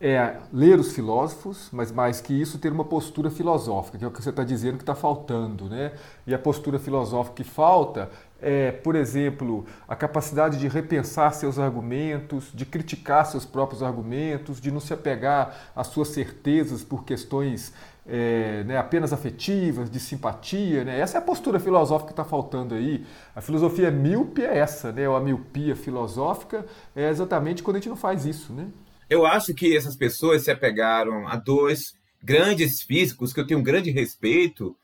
é 0.00 0.36
ler 0.52 0.78
os 0.78 0.92
filósofos, 0.92 1.68
mas 1.72 1.90
mais 1.90 2.20
que 2.20 2.34
isso, 2.34 2.58
ter 2.58 2.72
uma 2.72 2.84
postura 2.84 3.30
filosófica, 3.30 3.96
que 3.96 4.04
é 4.04 4.08
o 4.08 4.10
que 4.10 4.22
você 4.22 4.30
está 4.30 4.44
dizendo 4.44 4.76
que 4.76 4.82
está 4.82 4.94
faltando. 4.94 5.64
Né? 5.64 5.92
E 6.26 6.34
a 6.34 6.38
postura 6.38 6.78
filosófica 6.78 7.36
que 7.36 7.44
falta 7.44 8.10
é, 8.44 8.70
por 8.70 8.94
exemplo, 8.94 9.64
a 9.88 9.96
capacidade 9.96 10.58
de 10.58 10.68
repensar 10.68 11.32
seus 11.32 11.58
argumentos, 11.58 12.50
de 12.52 12.66
criticar 12.66 13.24
seus 13.24 13.46
próprios 13.46 13.82
argumentos, 13.82 14.60
de 14.60 14.70
não 14.70 14.80
se 14.80 14.92
apegar 14.92 15.70
às 15.74 15.86
suas 15.86 16.08
certezas 16.08 16.84
por 16.84 17.04
questões 17.04 17.72
é, 18.06 18.62
né, 18.64 18.76
apenas 18.76 19.12
afetivas, 19.12 19.90
de 19.90 19.98
simpatia. 19.98 20.84
Né? 20.84 21.00
Essa 21.00 21.18
é 21.18 21.20
a 21.20 21.22
postura 21.22 21.58
filosófica 21.58 22.08
que 22.08 22.12
está 22.12 22.24
faltando 22.24 22.74
aí. 22.74 23.04
A 23.34 23.40
filosofia 23.40 23.90
míope 23.90 24.42
é 24.42 24.58
essa, 24.58 24.92
né? 24.92 25.08
ou 25.08 25.16
a 25.16 25.20
miopia 25.20 25.74
filosófica 25.74 26.66
é 26.94 27.08
exatamente 27.08 27.62
quando 27.62 27.76
a 27.76 27.80
gente 27.80 27.88
não 27.88 27.96
faz 27.96 28.26
isso. 28.26 28.52
Né? 28.52 28.68
Eu 29.08 29.26
acho 29.26 29.54
que 29.54 29.76
essas 29.76 29.96
pessoas 29.96 30.42
se 30.42 30.50
apegaram 30.50 31.26
a 31.28 31.36
dois 31.36 31.94
grandes 32.22 32.82
físicos 32.82 33.32
que 33.32 33.40
eu 33.40 33.46
tenho 33.46 33.60
um 33.60 33.64
grande 33.64 33.90
respeito, 33.90 34.76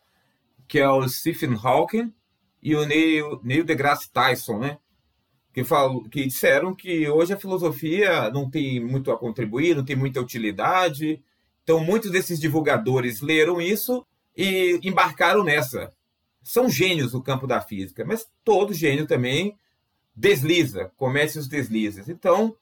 que 0.68 0.78
é 0.78 0.88
o 0.88 1.06
Stephen 1.08 1.58
Hawking 1.62 2.12
e 2.62 2.74
o 2.74 2.84
Neil, 2.86 3.40
Neil 3.42 3.64
deGrasse 3.64 4.10
Tyson, 4.10 4.58
né? 4.58 4.78
Que, 5.52 5.64
falam, 5.64 6.04
que 6.04 6.24
disseram 6.26 6.74
que 6.74 7.08
hoje 7.08 7.32
a 7.32 7.36
filosofia 7.36 8.30
não 8.30 8.48
tem 8.48 8.78
muito 8.78 9.10
a 9.10 9.18
contribuir, 9.18 9.74
não 9.74 9.84
tem 9.84 9.96
muita 9.96 10.20
utilidade. 10.20 11.20
Então, 11.70 11.84
muitos 11.84 12.10
desses 12.10 12.40
divulgadores 12.40 13.20
leram 13.20 13.60
isso 13.60 14.04
e 14.36 14.80
embarcaram 14.82 15.44
nessa. 15.44 15.92
São 16.42 16.68
gênios 16.68 17.12
no 17.12 17.22
campo 17.22 17.46
da 17.46 17.60
física, 17.60 18.04
mas 18.04 18.26
todo 18.42 18.74
gênio 18.74 19.06
também 19.06 19.56
desliza, 20.12 20.90
comete 20.96 21.38
os 21.38 21.46
deslizes. 21.46 22.08
Então, 22.08 22.56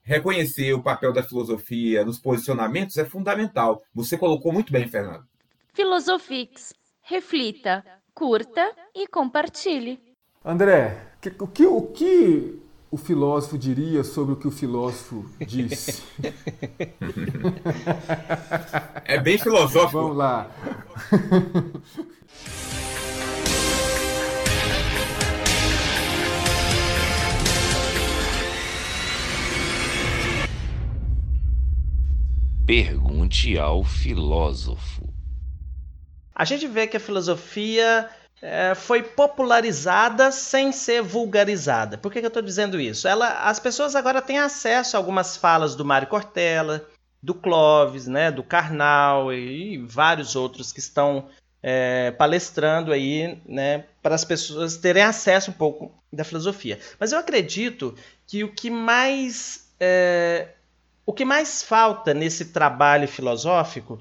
reconhecer 0.00 0.72
o 0.74 0.82
papel 0.82 1.12
da 1.12 1.24
filosofia 1.24 2.04
nos 2.04 2.20
posicionamentos 2.20 2.96
é 2.98 3.04
fundamental. 3.04 3.82
Você 3.92 4.16
colocou 4.16 4.52
muito 4.52 4.72
bem, 4.72 4.86
Fernando. 4.86 5.26
Filosofix. 5.74 6.72
Reflita, 7.00 7.84
curta 8.14 8.72
e 8.94 9.08
compartilhe. 9.08 9.98
André, 10.44 11.14
o 11.40 11.48
que, 11.48 11.66
o 11.66 11.82
que 11.88 12.61
o 12.92 12.96
filósofo 12.98 13.56
diria 13.56 14.04
sobre 14.04 14.34
o 14.34 14.36
que 14.36 14.46
o 14.46 14.50
filósofo 14.50 15.24
disse? 15.46 16.02
É 19.06 19.18
bem 19.18 19.38
filosófico. 19.38 19.92
Vamos 19.92 20.14
lá. 20.14 20.50
Pergunte 32.66 33.58
ao 33.58 33.82
filósofo. 33.82 35.08
A 36.34 36.44
gente 36.44 36.66
vê 36.66 36.86
que 36.86 36.98
a 36.98 37.00
filosofia 37.00 38.06
é, 38.42 38.74
foi 38.74 39.04
popularizada 39.04 40.32
sem 40.32 40.72
ser 40.72 41.00
vulgarizada. 41.00 41.96
Por 41.96 42.12
que, 42.12 42.18
que 42.18 42.26
eu 42.26 42.28
estou 42.28 42.42
dizendo 42.42 42.80
isso? 42.80 43.06
Ela, 43.06 43.48
as 43.48 43.60
pessoas 43.60 43.94
agora 43.94 44.20
têm 44.20 44.40
acesso 44.40 44.96
a 44.96 44.98
algumas 44.98 45.36
falas 45.36 45.76
do 45.76 45.84
Mário 45.84 46.08
Cortella, 46.08 46.84
do 47.22 47.34
Clóvis, 47.34 48.08
né, 48.08 48.32
do 48.32 48.42
Karnal 48.42 49.32
e 49.32 49.78
vários 49.86 50.34
outros 50.34 50.72
que 50.72 50.80
estão 50.80 51.28
é, 51.62 52.10
palestrando 52.10 52.92
aí, 52.92 53.40
né, 53.46 53.84
para 54.02 54.16
as 54.16 54.24
pessoas 54.24 54.76
terem 54.76 55.04
acesso 55.04 55.52
um 55.52 55.54
pouco 55.54 55.94
da 56.12 56.24
filosofia. 56.24 56.80
Mas 56.98 57.12
eu 57.12 57.20
acredito 57.20 57.94
que 58.26 58.42
o 58.42 58.52
que 58.52 58.68
mais 58.68 59.68
é, 59.78 60.48
o 61.06 61.12
que 61.12 61.24
mais 61.24 61.62
falta 61.62 62.12
nesse 62.12 62.46
trabalho 62.46 63.06
filosófico 63.06 64.00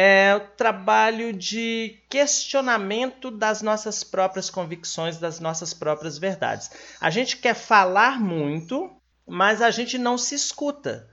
é 0.00 0.36
o 0.36 0.40
trabalho 0.56 1.32
de 1.32 1.98
questionamento 2.08 3.32
das 3.32 3.62
nossas 3.62 4.04
próprias 4.04 4.48
convicções, 4.48 5.18
das 5.18 5.40
nossas 5.40 5.74
próprias 5.74 6.18
verdades. 6.18 6.70
A 7.00 7.10
gente 7.10 7.36
quer 7.36 7.54
falar 7.54 8.20
muito, 8.20 8.92
mas 9.26 9.60
a 9.60 9.72
gente 9.72 9.98
não 9.98 10.16
se 10.16 10.36
escuta 10.36 11.08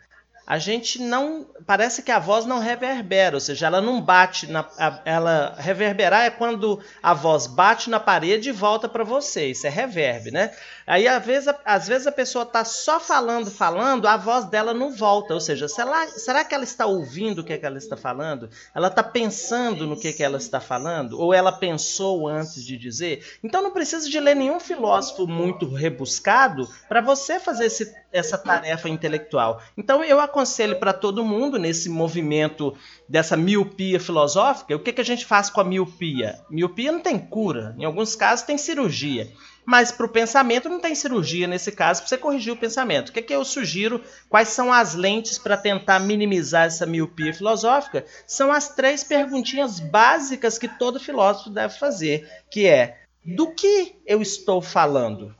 a 0.47 0.59
gente 0.59 1.01
não. 1.01 1.47
Parece 1.65 2.03
que 2.03 2.11
a 2.11 2.19
voz 2.19 2.45
não 2.45 2.59
reverbera, 2.59 3.35
ou 3.35 3.39
seja, 3.39 3.65
ela 3.65 3.81
não 3.81 3.99
bate 3.99 4.45
na. 4.45 4.65
Ela 5.03 5.55
reverberar 5.57 6.25
é 6.25 6.29
quando 6.29 6.79
a 7.01 7.13
voz 7.13 7.47
bate 7.47 7.89
na 7.89 7.99
parede 7.99 8.49
e 8.49 8.51
volta 8.51 8.87
para 8.87 9.03
você. 9.03 9.47
Isso 9.47 9.65
é 9.65 9.69
reverb, 9.69 10.29
né? 10.29 10.51
Aí 10.85 11.07
às 11.07 11.25
vezes, 11.25 11.53
às 11.65 11.87
vezes 11.87 12.05
a 12.05 12.11
pessoa 12.11 12.43
está 12.43 12.63
só 12.63 12.99
falando, 12.99 13.49
falando, 13.49 14.07
a 14.07 14.17
voz 14.17 14.45
dela 14.45 14.71
não 14.71 14.91
volta. 14.91 15.33
Ou 15.33 15.39
seja, 15.39 15.67
será, 15.67 16.07
será 16.09 16.43
que 16.43 16.53
ela 16.53 16.63
está 16.63 16.85
ouvindo 16.85 17.39
o 17.39 17.43
que, 17.43 17.53
é 17.53 17.57
que 17.57 17.65
ela 17.65 17.79
está 17.79 17.97
falando? 17.97 18.47
Ela 18.73 18.87
está 18.87 19.01
pensando 19.01 19.87
no 19.87 19.99
que, 19.99 20.09
é 20.09 20.13
que 20.13 20.23
ela 20.23 20.37
está 20.37 20.59
falando? 20.59 21.19
Ou 21.19 21.33
ela 21.33 21.51
pensou 21.51 22.27
antes 22.27 22.63
de 22.63 22.77
dizer? 22.77 23.25
Então 23.43 23.63
não 23.63 23.71
precisa 23.71 24.07
de 24.07 24.19
ler 24.19 24.35
nenhum 24.35 24.59
filósofo 24.59 25.25
muito 25.25 25.73
rebuscado 25.73 26.69
para 26.87 27.01
você 27.01 27.39
fazer 27.39 27.65
esse, 27.65 27.95
essa 28.11 28.37
tarefa 28.37 28.87
intelectual. 28.87 29.61
Então 29.75 30.03
eu 30.03 30.19
aconselho 30.35 30.77
para 30.77 30.91
todo 30.91 31.23
mundo 31.23 31.57
nesse 31.57 31.87
movimento 31.87 32.75
dessa 33.07 33.37
miopia 33.37 33.99
filosófica, 33.99 34.75
o 34.75 34.79
que, 34.79 34.91
que 34.91 34.99
a 34.99 35.05
gente 35.05 35.25
faz 35.25 35.49
com 35.49 35.61
a 35.61 35.63
miopia? 35.63 36.41
Miopia 36.49 36.91
não 36.91 36.99
tem 36.99 37.17
cura, 37.17 37.73
em 37.79 37.85
alguns 37.85 38.15
casos 38.15 38.45
tem 38.45 38.57
cirurgia. 38.57 39.31
Mas 39.65 39.91
para 39.91 40.05
o 40.05 40.09
pensamento 40.09 40.69
não 40.69 40.79
tem 40.79 40.93
cirurgia 40.93 41.47
nesse 41.47 41.71
caso 41.71 42.01
para 42.01 42.09
você 42.09 42.17
corrigir 42.17 42.53
o 42.53 42.57
pensamento. 42.57 43.09
O 43.09 43.11
que, 43.13 43.21
que 43.21 43.33
eu 43.33 43.43
sugiro? 43.43 44.03
Quais 44.29 44.49
são 44.49 44.71
as 44.71 44.93
lentes 44.93 45.39
para 45.39 45.57
tentar 45.57 45.99
minimizar 45.99 46.65
essa 46.65 46.85
miopia 46.85 47.33
filosófica? 47.33 48.05
São 48.27 48.51
as 48.51 48.75
três 48.75 49.03
perguntinhas 49.03 49.79
básicas 49.79 50.59
que 50.59 50.67
todo 50.67 50.99
filósofo 50.99 51.49
deve 51.49 51.79
fazer, 51.79 52.29
que 52.51 52.67
é 52.67 52.99
do 53.25 53.47
que 53.55 53.95
eu 54.05 54.21
estou 54.21 54.61
falando? 54.61 55.33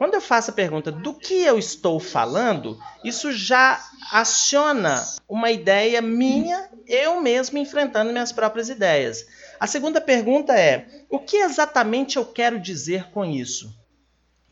Quando 0.00 0.14
eu 0.14 0.20
faço 0.22 0.50
a 0.50 0.54
pergunta 0.54 0.90
do 0.90 1.12
que 1.12 1.44
eu 1.44 1.58
estou 1.58 2.00
falando, 2.00 2.80
isso 3.04 3.30
já 3.32 3.78
aciona 4.10 5.04
uma 5.28 5.50
ideia 5.50 6.00
minha, 6.00 6.70
eu 6.86 7.20
mesmo 7.20 7.58
enfrentando 7.58 8.10
minhas 8.10 8.32
próprias 8.32 8.70
ideias. 8.70 9.26
A 9.60 9.66
segunda 9.66 10.00
pergunta 10.00 10.58
é: 10.58 10.86
o 11.10 11.18
que 11.18 11.36
exatamente 11.36 12.16
eu 12.16 12.24
quero 12.24 12.58
dizer 12.58 13.10
com 13.10 13.26
isso? 13.26 13.78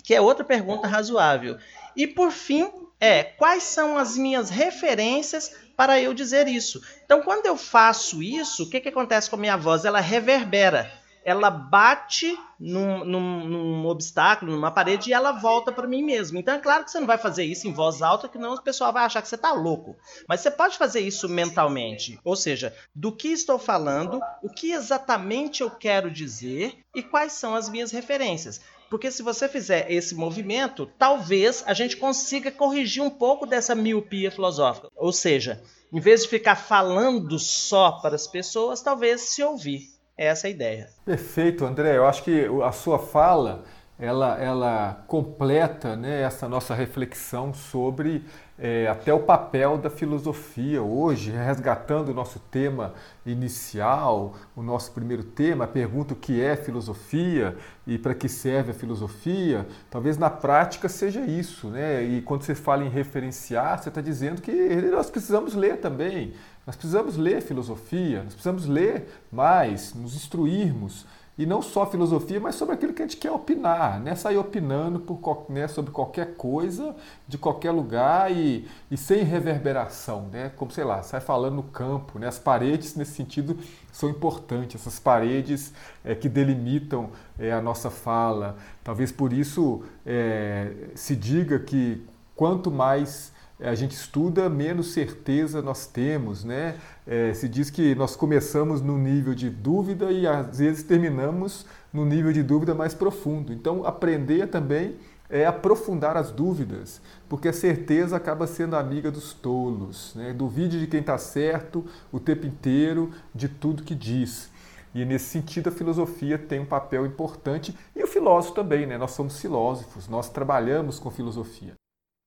Que 0.05 0.15
é 0.15 0.21
outra 0.21 0.45
pergunta 0.45 0.87
razoável. 0.87 1.57
E 1.97 2.07
por 2.07 2.31
fim, 2.31 2.71
é 3.01 3.25
quais 3.25 3.63
são 3.63 3.97
as 3.97 4.19
minhas 4.19 4.51
referências 4.51 5.51
para 5.75 5.99
eu 5.99 6.13
dizer 6.13 6.47
isso? 6.47 6.83
Então, 7.07 7.23
quando 7.23 7.47
eu 7.47 7.57
faço 7.57 8.23
isso, 8.23 8.65
o 8.65 8.69
que, 8.69 8.81
que 8.81 8.91
acontece 8.91 9.31
com 9.31 9.37
a 9.37 9.41
minha 9.41 9.57
voz? 9.57 9.87
Ela 9.87 10.01
reverbera 10.01 10.93
ela 11.29 11.51
bate 11.51 12.39
num, 12.59 13.05
num, 13.05 13.45
num, 13.47 13.87
obstáculo, 13.87 14.51
numa 14.51 14.71
parede 14.71 15.11
e 15.11 15.13
ela 15.13 15.31
volta 15.31 15.71
para 15.71 15.87
mim 15.87 16.03
mesmo. 16.03 16.39
Então 16.39 16.55
é 16.55 16.59
claro 16.59 16.85
que 16.85 16.91
você 16.91 16.99
não 16.99 17.07
vai 17.07 17.19
fazer 17.19 17.45
isso 17.45 17.69
em 17.69 17.73
voz 17.73 18.01
alta, 18.01 18.31
que 18.31 18.39
não 18.39 18.55
o 18.55 18.63
pessoal 18.63 18.95
vai 18.95 19.05
achar 19.05 19.21
que 19.21 19.29
você 19.29 19.35
está 19.35 19.53
louco. 19.53 19.95
Mas 20.27 20.41
você 20.41 20.51
pode 20.51 20.79
fazer 20.79 21.01
isso 21.01 21.29
mentalmente. 21.29 22.19
Ou 22.25 22.35
seja, 22.35 22.75
do 22.95 23.13
que 23.13 23.29
estou 23.29 23.59
falando, 23.59 24.23
o 24.43 24.49
que 24.49 24.73
exatamente 24.73 25.63
eu 25.63 25.71
quero 25.71 26.11
dizer 26.11 26.79
e 26.95 27.03
quais 27.03 27.35
são 27.35 27.55
as 27.55 27.69
minhas 27.69 27.93
referências. 27.93 28.63
Porque 28.89 29.11
se 29.11 29.23
você 29.23 29.51
fizer 29.51 29.93
esse 29.93 30.15
movimento, 30.15 30.91
talvez 30.99 31.63
a 31.67 31.75
gente 31.75 31.99
consiga 31.99 32.51
corrigir 32.51 33.03
um 33.03 33.11
pouco 33.11 33.45
dessa 33.45 33.75
miopia 33.75 34.31
filosófica. 34.31 34.89
Ou 34.97 35.13
seja, 35.13 35.63
em 35.93 36.01
vez 36.01 36.23
de 36.23 36.29
ficar 36.31 36.57
falando 36.57 37.39
só 37.39 37.93
para 37.93 38.15
as 38.15 38.27
pessoas, 38.27 38.81
talvez 38.81 39.21
se 39.21 39.43
ouvir. 39.43 39.98
É 40.19 40.27
essa 40.27 40.49
a 40.49 40.51
ideia. 40.51 40.89
Perfeito, 41.05 41.65
André. 41.65 41.97
Eu 41.97 42.05
acho 42.05 42.25
que 42.25 42.45
a 42.65 42.73
sua 42.73 42.99
fala 42.99 43.65
ela, 43.99 44.39
ela 44.39 45.05
completa 45.09 45.97
né, 45.97 46.23
essa 46.23 46.49
nossa 46.49 46.73
reflexão 46.73 47.53
sobre 47.53 48.25
é, 48.57 48.87
até 48.87 49.13
o 49.13 49.21
papel 49.21 49.77
da 49.77 49.91
filosofia 49.91 50.81
hoje, 50.81 51.33
resgatando 51.33 52.11
o 52.11 52.15
nosso 52.15 52.39
tema 52.39 52.95
inicial, 53.27 54.35
o 54.55 54.63
nosso 54.63 54.93
primeiro 54.93 55.25
tema, 55.25 55.65
a 55.65 55.69
pergunta 55.69 56.15
o 56.15 56.17
que 56.17 56.41
é 56.41 56.55
filosofia 56.55 57.57
e 57.87 57.99
para 57.99 58.15
que 58.15 58.29
serve 58.29 58.71
a 58.71 58.75
filosofia, 58.75 59.67
talvez 59.91 60.17
na 60.17 60.31
prática 60.31 60.89
seja 60.89 61.21
isso. 61.21 61.69
Né? 61.69 62.03
E 62.05 62.23
quando 62.23 62.43
você 62.43 62.55
fala 62.55 62.85
em 62.85 62.89
referenciar, 62.89 63.83
você 63.83 63.89
está 63.89 64.01
dizendo 64.01 64.41
que 64.41 64.53
nós 64.93 65.11
precisamos 65.11 65.55
ler 65.55 65.79
também. 65.79 66.35
Nós 66.69 66.77
precisamos 66.77 67.17
ler 67.17 67.41
filosofia, 67.41 68.19
nós 68.25 68.35
precisamos 68.35 68.67
ler 68.67 69.09
mais, 69.33 69.95
nos 69.95 70.15
instruirmos. 70.15 71.07
E 71.39 71.47
não 71.47 71.63
só 71.63 71.87
filosofia, 71.87 72.39
mas 72.39 72.57
sobre 72.57 72.75
aquilo 72.75 72.93
que 72.93 73.01
a 73.01 73.07
gente 73.07 73.17
quer 73.17 73.31
opinar, 73.31 73.99
né? 73.99 74.15
Sair 74.15 74.37
opinando 74.37 75.01
por, 75.01 75.47
né, 75.49 75.67
sobre 75.67 75.91
qualquer 75.93 76.35
coisa, 76.35 76.95
de 77.27 77.39
qualquer 77.39 77.71
lugar 77.71 78.31
e, 78.31 78.69
e 78.91 78.99
sem 78.99 79.23
reverberação, 79.25 80.29
né? 80.31 80.53
Como, 80.57 80.71
sei 80.71 80.85
lá, 80.85 81.03
sai 81.03 81.23
falando 81.23 81.55
no 81.55 81.63
campo, 81.63 82.19
né? 82.19 82.27
As 82.27 82.39
paredes, 82.39 82.95
nesse 82.97 83.13
sentido, 83.13 83.57
são 83.91 84.11
importantes. 84.11 84.79
Essas 84.79 85.01
paredes 85.01 85.73
é, 86.05 86.15
que 86.15 86.29
delimitam 86.29 87.09
é, 87.39 87.51
a 87.51 87.63
nossa 87.63 87.89
fala. 87.89 88.59
Talvez 88.85 89.11
por 89.11 89.33
isso 89.33 89.85
é, 90.05 90.91
se 90.95 91.17
diga 91.17 91.59
que 91.59 92.05
quanto 92.37 92.71
mais 92.71 93.33
a 93.61 93.75
gente 93.75 93.93
estuda, 93.93 94.49
menos 94.49 94.93
certeza 94.93 95.61
nós 95.61 95.87
temos, 95.87 96.45
né? 96.45 96.77
É, 97.07 97.35
se 97.35 97.49
diz 97.49 97.71
que 97.71 97.95
nós 97.95 98.15
começamos 98.15 98.81
no 98.81 98.97
nível 98.97 99.35
de 99.35 99.51
dúvida 99.51 100.13
e 100.13 100.27
às 100.27 100.59
vezes 100.59 100.85
terminamos 100.85 101.67
no 101.93 102.05
nível 102.05 102.33
de 102.33 102.43
dúvida 102.43 102.75
mais 102.75 102.95
profundo. 102.95 103.53
Então, 103.53 103.85
aprender 103.85 104.47
também 104.47 104.97
é 105.29 105.45
aprofundar 105.45 106.17
as 106.17 106.31
dúvidas, 106.31 107.03
porque 107.29 107.49
a 107.49 107.53
certeza 107.53 108.17
acaba 108.17 108.47
sendo 108.47 108.77
amiga 108.77 109.11
dos 109.11 109.35
tolos. 109.35 110.15
Né? 110.15 110.33
Duvide 110.33 110.81
de 110.81 110.87
quem 110.87 111.01
está 111.01 111.19
certo 111.19 111.85
o 112.13 112.19
tempo 112.21 112.47
inteiro 112.47 113.11
de 113.35 113.49
tudo 113.49 113.83
que 113.83 113.95
diz. 113.95 114.51
E 114.95 115.05
nesse 115.05 115.27
sentido 115.27 115.69
a 115.69 115.73
filosofia 115.73 116.39
tem 116.39 116.61
um 116.61 116.65
papel 116.65 117.05
importante 117.05 117.77
e 117.95 118.03
o 118.03 118.07
filósofo 118.07 118.55
também, 118.55 118.87
né? 118.87 118.97
Nós 118.97 119.11
somos 119.11 119.39
filósofos, 119.39 120.09
nós 120.09 120.31
trabalhamos 120.31 120.99
com 120.99 121.11
filosofia. 121.11 121.78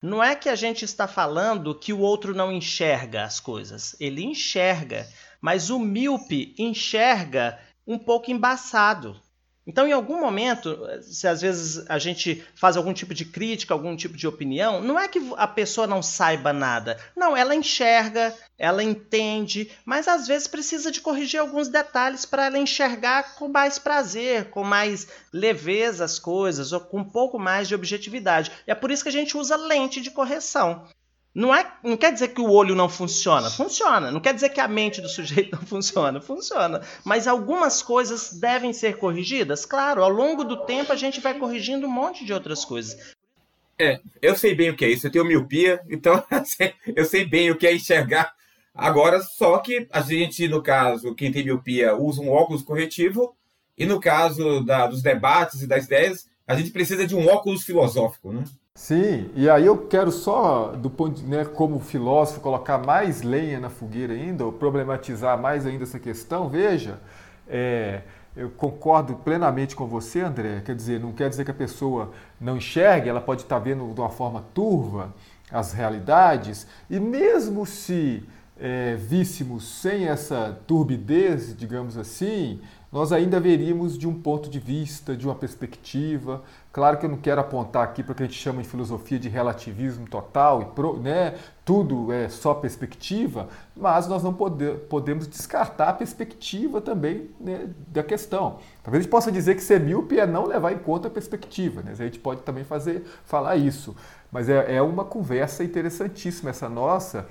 Não 0.02 0.24
é 0.24 0.36
que 0.36 0.50
a 0.50 0.56
gente 0.56 0.84
está 0.84 1.08
falando 1.08 1.76
que 1.76 1.94
o 1.94 2.00
outro 2.00 2.34
não 2.34 2.52
enxerga 2.52 3.24
as 3.24 3.40
coisas. 3.40 3.96
Ele 4.00 4.24
enxerga, 4.24 5.08
mas 5.40 5.70
o 5.70 5.78
míope 5.78 6.56
enxerga 6.58 7.60
um 7.86 8.00
pouco 8.00 8.32
embaçado. 8.32 9.22
Então, 9.72 9.88
em 9.88 9.94
algum 9.94 10.20
momento, 10.20 10.78
se 11.02 11.26
às 11.26 11.40
vezes 11.40 11.90
a 11.90 11.98
gente 11.98 12.44
faz 12.54 12.76
algum 12.76 12.94
tipo 12.94 13.14
de 13.14 13.24
crítica, 13.24 13.74
algum 13.74 13.96
tipo 13.96 14.18
de 14.18 14.28
opinião, 14.28 14.82
não 14.82 15.00
é 15.00 15.08
que 15.08 15.22
a 15.38 15.48
pessoa 15.48 15.88
não 15.88 16.04
saiba 16.04 16.52
nada. 16.52 17.00
Não, 17.16 17.38
ela 17.38 17.56
enxerga, 17.56 18.36
ela 18.60 18.84
entende, 18.84 19.72
mas 19.86 20.10
às 20.10 20.28
vezes 20.28 20.46
precisa 20.46 20.92
de 20.92 21.00
corrigir 21.00 21.40
alguns 21.40 21.70
detalhes 21.70 22.26
para 22.26 22.48
ela 22.48 22.58
enxergar 22.58 23.36
com 23.36 23.48
mais 23.48 23.80
prazer, 23.80 24.50
com 24.50 24.62
mais 24.62 25.08
leveza 25.32 26.04
as 26.04 26.20
coisas, 26.20 26.74
ou 26.74 26.82
com 26.82 27.00
um 27.00 27.10
pouco 27.10 27.40
mais 27.40 27.70
de 27.70 27.74
objetividade. 27.74 28.52
E 28.68 28.72
é 28.72 28.76
por 28.76 28.92
isso 28.92 29.04
que 29.04 29.10
a 29.10 29.14
gente 29.14 29.38
usa 29.38 29.56
lente 29.56 30.02
de 30.02 30.12
correção. 30.12 30.86
Não, 31.34 31.56
é, 31.56 31.66
não 31.82 31.96
quer 31.96 32.12
dizer 32.12 32.30
que 32.30 32.42
o 32.42 32.52
olho 32.52 32.76
não 32.76 32.90
funciona. 32.90 33.50
Funciona. 33.50 34.12
Não 34.12 34.20
quer 34.20 34.34
dizer 34.34 34.50
que 34.50 34.60
a 34.60 34.68
mente 34.68 35.00
do 35.00 35.08
sujeito 35.08 35.56
não 35.56 35.66
funciona. 35.66 36.20
Funciona. 36.20 36.82
Mas 37.06 37.28
algumas 37.28 37.82
coisas 37.82 38.34
devem 38.34 38.74
ser 38.74 38.98
corrigidas? 38.98 39.66
Claro, 39.66 40.04
ao 40.04 40.10
longo 40.10 40.44
do 40.44 40.66
tempo 40.66 40.92
a 40.92 40.96
gente 40.96 41.22
vai 41.22 41.38
corrigindo 41.38 41.88
um 41.88 41.92
monte 41.92 42.26
de 42.26 42.34
outras 42.34 42.66
coisas. 42.66 43.16
É, 43.80 44.00
eu 44.22 44.36
sei 44.36 44.54
bem 44.54 44.70
o 44.70 44.76
que 44.76 44.86
é 44.86 44.90
isso. 44.90 45.08
Eu 45.08 45.12
tenho 45.12 45.26
miopia, 45.26 45.82
então 45.90 46.22
eu 46.96 47.06
sei 47.06 47.26
bem 47.26 47.50
o 47.50 47.58
que 47.58 47.66
é 47.66 47.74
enxergar. 47.74 48.34
Agora, 48.74 49.22
só 49.22 49.58
que 49.58 49.88
a 49.92 50.02
gente, 50.02 50.48
no 50.48 50.62
caso, 50.62 51.16
quem 51.16 51.32
tem 51.32 51.44
miopia, 51.44 51.96
usa 51.96 52.22
um 52.22 52.30
óculos 52.30 52.62
corretivo, 52.62 53.36
e 53.78 53.86
no 53.86 54.00
caso 54.00 54.62
da, 54.62 54.88
dos 54.88 55.02
debates 55.02 55.62
e 55.62 55.68
das 55.68 55.86
ideias, 55.86 56.30
a 56.46 56.56
gente 56.56 56.72
precisa 56.72 57.08
de 57.08 57.16
um 57.16 57.28
óculos 57.28 57.64
filosófico, 57.64 58.32
né? 58.32 58.44
Sim, 58.74 59.30
e 59.36 59.50
aí 59.50 59.66
eu 59.66 59.86
quero 59.88 60.12
só, 60.12 60.68
do 60.70 60.90
ponto 60.90 61.22
de, 61.22 61.28
né, 61.28 61.44
como 61.44 61.80
filósofo, 61.80 62.40
colocar 62.40 62.78
mais 62.78 63.22
lenha 63.22 63.60
na 63.60 63.70
fogueira 63.70 64.14
ainda, 64.14 64.46
ou 64.46 64.52
problematizar 64.54 65.38
mais 65.40 65.66
ainda 65.66 65.84
essa 65.84 66.00
questão. 66.00 66.48
Veja, 66.48 67.00
é, 67.48 68.02
eu 68.36 68.50
concordo 68.50 69.16
plenamente 69.16 69.76
com 69.76 69.86
você, 69.88 70.22
André. 70.22 70.62
Quer 70.66 70.74
dizer, 70.74 71.02
não 71.02 71.12
quer 71.12 71.30
dizer 71.30 71.44
que 71.44 71.52
a 71.52 71.54
pessoa 71.54 72.12
não 72.40 72.58
enxergue, 72.58 73.10
ela 73.10 73.20
pode 73.20 73.42
estar 73.42 73.60
vendo 73.60 73.94
de 73.94 74.00
uma 74.00 74.10
forma 74.10 74.44
turva 74.54 75.14
as 75.52 75.74
realidades, 75.74 76.66
e 76.90 76.98
mesmo 76.98 77.66
se 77.66 78.24
é, 78.58 78.96
víssemos 78.96 79.82
sem 79.82 80.08
essa 80.08 80.58
turbidez, 80.66 81.54
digamos 81.58 81.98
assim, 81.98 82.62
nós 82.92 83.14
ainda 83.14 83.40
veríamos 83.40 83.98
de 83.98 84.06
um 84.06 84.14
ponto 84.14 84.50
de 84.50 84.60
vista, 84.60 85.16
de 85.16 85.26
uma 85.26 85.34
perspectiva. 85.34 86.44
Claro 86.74 86.98
que 86.98 87.06
eu 87.06 87.10
não 87.10 87.18
quero 87.18 87.40
apontar 87.40 87.84
aqui 87.84 88.04
para 88.04 88.12
o 88.12 88.16
que 88.16 88.24
a 88.24 88.26
gente 88.26 88.38
chama 88.38 88.62
de 88.62 88.68
filosofia 88.68 89.18
de 89.18 89.30
relativismo 89.30 90.06
total, 90.08 90.62
e 90.62 90.66
pro, 90.66 90.98
né, 90.98 91.36
tudo 91.64 92.12
é 92.12 92.28
só 92.28 92.54
perspectiva, 92.54 93.48
mas 93.76 94.08
nós 94.08 94.22
não 94.24 94.34
pode, 94.34 94.74
podemos 94.90 95.26
descartar 95.26 95.88
a 95.88 95.94
perspectiva 95.94 96.82
também 96.82 97.30
né, 97.40 97.70
da 97.88 98.04
questão. 98.04 98.60
Talvez 98.84 99.00
a 99.00 99.04
gente 99.04 99.12
possa 99.12 99.32
dizer 99.32 99.56
que 99.56 99.64
ser 99.64 99.80
míope 99.80 100.20
é 100.20 100.28
não 100.28 100.46
levar 100.46 100.74
em 100.74 100.80
conta 100.80 101.08
a 101.08 101.12
perspectiva, 101.12 101.82
né? 101.82 101.92
a 101.92 101.96
gente 101.96 102.20
pode 102.20 102.42
também 102.42 102.66
fazer, 102.66 103.06
falar 103.24 103.56
isso. 103.56 103.96
Mas 104.30 104.50
é, 104.50 104.76
é 104.76 104.82
uma 104.82 105.06
conversa 105.06 105.64
interessantíssima 105.64 106.50
essa 106.50 106.68
nossa 106.68 107.26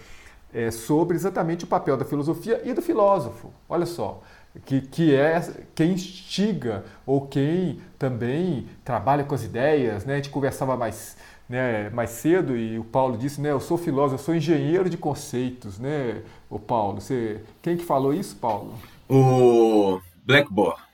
é, 0.53 0.71
sobre 0.71 1.17
exatamente 1.17 1.65
o 1.65 1.69
papel 1.69 1.97
da 1.97 2.05
filosofia 2.05 2.61
e 2.65 2.73
do 2.73 2.83
filósofo. 2.83 3.53
Olha 3.69 3.87
só, 3.87 4.23
que, 4.65 4.81
que 4.81 5.15
é 5.15 5.41
quem 5.75 5.93
instiga 5.93 6.85
ou 7.07 7.27
quem 7.27 7.81
também 7.99 8.67
trabalha 8.85 9.25
com 9.25 9.35
as 9.35 9.45
ideias. 9.45 10.05
Né? 10.05 10.15
A 10.15 10.17
gente 10.17 10.31
conversava 10.31 10.77
mais, 10.77 11.17
né, 11.49 11.91
mais 11.91 12.11
cedo 12.11 12.57
e 12.57 12.79
o 12.79 12.85
Paulo 12.85 13.17
disse, 13.17 13.41
né, 13.41 13.51
eu 13.53 13.61
sou 13.61 13.79
filósofo, 13.79 14.21
eu 14.21 14.25
sou 14.25 14.35
engenheiro 14.35 14.91
de 14.91 14.97
conceitos, 14.97 15.79
né, 15.79 16.23
o 16.49 16.59
Paulo. 16.59 17.01
Você, 17.01 17.41
quem 17.63 17.77
que 17.77 17.85
falou 17.85 18.13
isso, 18.13 18.37
Paulo? 18.37 18.75
O 19.09 20.01
Blackboard. 20.25 20.91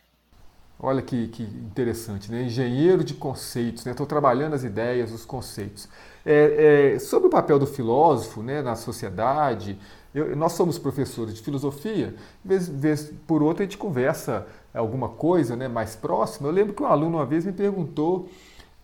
Olha 0.79 1.01
que, 1.01 1.29
que 1.29 1.43
interessante, 1.43 2.31
né? 2.31 2.43
Engenheiro 2.43 3.03
de 3.03 3.15
conceitos, 3.15 3.85
né? 3.87 3.93
Estou 3.93 4.07
trabalhando 4.07 4.53
as 4.53 4.63
ideias, 4.63 5.11
os 5.11 5.25
conceitos. 5.25 5.89
É, 6.25 6.95
é, 6.95 6.99
sobre 6.99 7.29
o 7.29 7.31
papel 7.31 7.59
do 7.59 7.67
filósofo 7.67 8.43
né, 8.43 8.61
na 8.61 8.77
sociedade, 8.77 9.79
eu, 10.17 10.35
nós 10.35 10.53
somos 10.53 10.79
professores 10.79 11.35
de 11.35 11.43
filosofia, 11.43 12.15
vez, 12.45 12.69
vez 12.69 13.13
por 13.27 13.43
outra 13.43 13.65
a 13.65 13.67
gente 13.67 13.79
conversa 13.79 14.47
alguma 14.73 15.09
coisa 15.09 15.55
né, 15.55 15.69
mais 15.69 15.95
próxima. 15.95 16.49
Eu 16.49 16.53
lembro 16.53 16.75
que 16.75 16.83
um 16.83 16.87
aluno 16.87 17.19
uma 17.19 17.27
vez 17.27 17.45
me 17.45 17.53
perguntou 17.53 18.29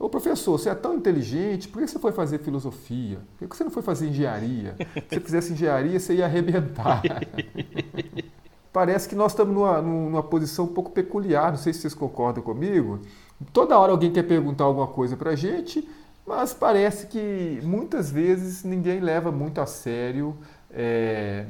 Ô 0.02 0.08
professor, 0.08 0.58
você 0.58 0.68
é 0.68 0.74
tão 0.74 0.96
inteligente, 0.96 1.68
por 1.68 1.80
que 1.80 1.86
você 1.86 1.96
foi 1.96 2.10
fazer 2.10 2.40
filosofia? 2.40 3.20
Por 3.38 3.48
que 3.48 3.56
você 3.56 3.62
não 3.62 3.70
foi 3.70 3.84
fazer 3.84 4.08
engenharia? 4.08 4.74
Se 5.08 5.14
você 5.14 5.20
fizesse 5.20 5.52
engenharia, 5.52 6.00
você 6.00 6.14
ia 6.14 6.24
arrebentar. 6.24 7.02
Parece 8.72 9.08
que 9.08 9.14
nós 9.14 9.30
estamos 9.30 9.54
numa, 9.54 9.80
numa 9.80 10.20
posição 10.20 10.64
um 10.64 10.74
pouco 10.74 10.90
peculiar, 10.90 11.52
não 11.52 11.56
sei 11.56 11.72
se 11.72 11.82
vocês 11.82 11.94
concordam 11.94 12.42
comigo. 12.42 12.98
Toda 13.52 13.78
hora 13.78 13.92
alguém 13.92 14.10
quer 14.10 14.24
perguntar 14.24 14.64
alguma 14.64 14.88
coisa 14.88 15.16
para 15.16 15.30
a 15.30 15.36
gente, 15.36 15.88
mas 16.26 16.52
parece 16.52 17.06
que 17.06 17.60
muitas 17.62 18.10
vezes 18.10 18.64
ninguém 18.64 18.98
leva 18.98 19.30
muito 19.30 19.60
a 19.60 19.66
sério. 19.66 20.36
É, 20.72 21.46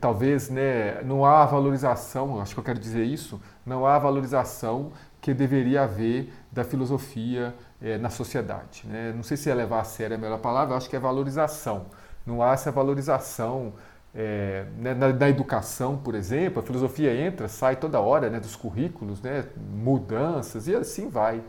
talvez 0.00 0.48
né, 0.48 1.02
não 1.02 1.24
há 1.24 1.44
valorização, 1.46 2.40
acho 2.40 2.54
que 2.54 2.60
eu 2.60 2.64
quero 2.64 2.78
dizer 2.78 3.04
isso, 3.04 3.40
não 3.64 3.86
há 3.86 3.98
valorização 3.98 4.92
que 5.20 5.32
deveria 5.34 5.82
haver 5.82 6.32
da 6.50 6.64
filosofia 6.64 7.54
é, 7.80 7.98
na 7.98 8.10
sociedade. 8.10 8.82
Né? 8.86 9.12
Não 9.14 9.22
sei 9.22 9.36
se 9.36 9.50
é 9.50 9.54
levar 9.54 9.80
a 9.80 9.84
sério 9.84 10.16
a 10.16 10.18
melhor 10.18 10.38
palavra, 10.38 10.76
acho 10.76 10.88
que 10.88 10.96
é 10.96 10.98
valorização. 10.98 11.86
Não 12.26 12.42
há 12.42 12.52
essa 12.52 12.70
valorização 12.70 13.72
é, 14.14 14.66
né, 14.76 14.94
na, 14.94 15.12
na, 15.12 15.28
educação, 15.28 15.96
por 15.96 16.14
exemplo, 16.14 16.60
a 16.60 16.62
filosofia 16.62 17.14
entra, 17.14 17.48
sai 17.48 17.76
toda 17.76 18.00
hora 18.00 18.30
né, 18.30 18.40
dos 18.40 18.56
currículos, 18.56 19.20
né, 19.20 19.44
mudanças 19.56 20.66
e 20.68 20.74
assim 20.74 21.08
vai. 21.08 21.42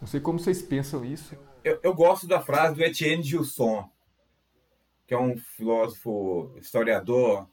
Não 0.00 0.06
sei 0.06 0.20
como 0.20 0.38
vocês 0.38 0.62
pensam 0.62 1.04
isso. 1.04 1.36
Eu, 1.64 1.78
eu 1.82 1.94
gosto 1.94 2.26
da 2.26 2.40
frase 2.40 2.74
do 2.74 2.82
Etienne 2.82 3.22
Gilson, 3.22 3.88
que 5.06 5.14
é 5.14 5.18
um 5.18 5.36
filósofo 5.36 6.54
historiador 6.60 7.48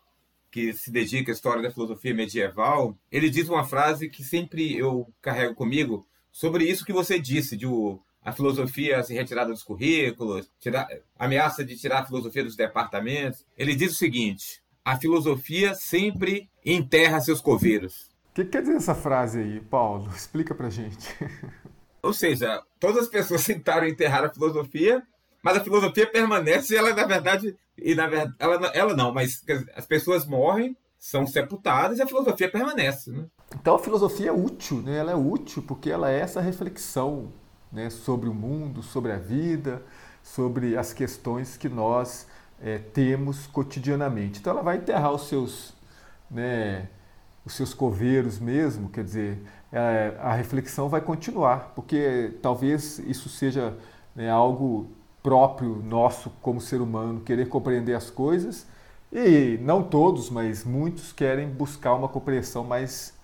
que 0.49 0.73
se 0.73 0.91
dedica 0.91 1.31
à 1.31 1.33
história 1.33 1.63
da 1.63 1.71
filosofia 1.71 2.13
medieval. 2.13 2.97
Ele 3.11 3.29
diz 3.29 3.49
uma 3.49 3.63
frase 3.63 4.09
que 4.09 4.23
sempre 4.23 4.77
eu 4.77 5.11
carrego 5.21 5.55
comigo, 5.55 6.05
sobre 6.31 6.65
isso 6.65 6.85
que 6.85 6.93
você 6.93 7.19
disse, 7.19 7.57
de 7.57 7.65
o, 7.65 7.99
a 8.23 8.31
filosofia 8.31 9.03
se 9.03 9.13
retirar 9.13 9.45
dos 9.45 9.63
currículos, 9.63 10.49
tirar, 10.59 10.87
ameaça 11.17 11.63
de 11.63 11.77
tirar 11.77 11.99
a 11.99 12.05
filosofia 12.05 12.43
dos 12.43 12.55
departamentos. 12.55 13.45
Ele 13.57 13.75
diz 13.75 13.93
o 13.93 13.97
seguinte: 13.97 14.61
a 14.83 14.97
filosofia 14.97 15.73
sempre 15.73 16.49
enterra 16.65 17.19
seus 17.19 17.41
coveiros. 17.41 18.09
O 18.31 18.35
que 18.35 18.45
quer 18.45 18.61
dizer 18.61 18.75
essa 18.75 18.95
frase 18.95 19.39
aí, 19.39 19.61
Paulo? 19.61 20.09
Explica 20.15 20.55
pra 20.55 20.69
gente. 20.69 21.15
Ou 22.01 22.13
seja, 22.13 22.61
todas 22.79 23.03
as 23.03 23.09
pessoas 23.09 23.45
tentaram 23.47 23.87
enterrar 23.87 24.25
a 24.25 24.33
filosofia, 24.33 25.03
mas 25.43 25.57
a 25.57 25.63
filosofia 25.63 26.07
permanece, 26.07 26.75
ela 26.75 26.93
na 26.93 27.05
verdade, 27.05 27.55
e 27.77 27.93
na 27.93 28.07
verdade, 28.07 28.33
ela, 28.39 28.55
ela 28.73 28.93
não, 28.95 29.13
mas 29.13 29.43
as 29.75 29.85
pessoas 29.85 30.25
morrem, 30.25 30.75
são 30.97 31.27
sepultadas 31.27 31.99
e 31.99 32.01
a 32.01 32.07
filosofia 32.07 32.49
permanece. 32.49 33.11
Né? 33.11 33.25
Então 33.59 33.75
a 33.75 33.79
filosofia 33.79 34.29
é 34.29 34.31
útil, 34.31 34.81
né? 34.81 34.97
ela 34.97 35.11
é 35.11 35.15
útil 35.15 35.61
porque 35.61 35.89
ela 35.89 36.09
é 36.09 36.17
essa 36.17 36.39
reflexão 36.39 37.33
né? 37.69 37.89
sobre 37.89 38.29
o 38.29 38.33
mundo, 38.33 38.81
sobre 38.81 39.11
a 39.11 39.17
vida, 39.17 39.83
sobre 40.23 40.77
as 40.77 40.93
questões 40.93 41.57
que 41.57 41.67
nós 41.67 42.25
é, 42.61 42.77
temos 42.77 43.45
cotidianamente. 43.47 44.39
Então 44.39 44.53
ela 44.53 44.63
vai 44.63 44.77
enterrar 44.77 45.11
os 45.11 45.27
seus, 45.27 45.73
né, 46.31 46.87
os 47.45 47.53
seus 47.53 47.73
coveiros 47.73 48.39
mesmo, 48.39 48.89
quer 48.89 49.03
dizer, 49.03 49.43
é, 49.73 50.15
a 50.19 50.33
reflexão 50.33 50.87
vai 50.87 51.01
continuar, 51.01 51.73
porque 51.75 52.37
talvez 52.41 52.99
isso 52.99 53.27
seja 53.27 53.77
né, 54.15 54.29
algo 54.29 54.89
próprio 55.23 55.81
nosso 55.81 56.29
como 56.41 56.59
ser 56.59 56.81
humano, 56.81 57.21
querer 57.21 57.47
compreender 57.47 57.95
as 57.95 58.09
coisas, 58.09 58.67
e 59.11 59.57
não 59.61 59.81
todos, 59.81 60.29
mas 60.29 60.65
muitos 60.65 61.13
querem 61.13 61.47
buscar 61.47 61.95
uma 61.95 62.09
compreensão 62.09 62.63
mais 62.63 63.17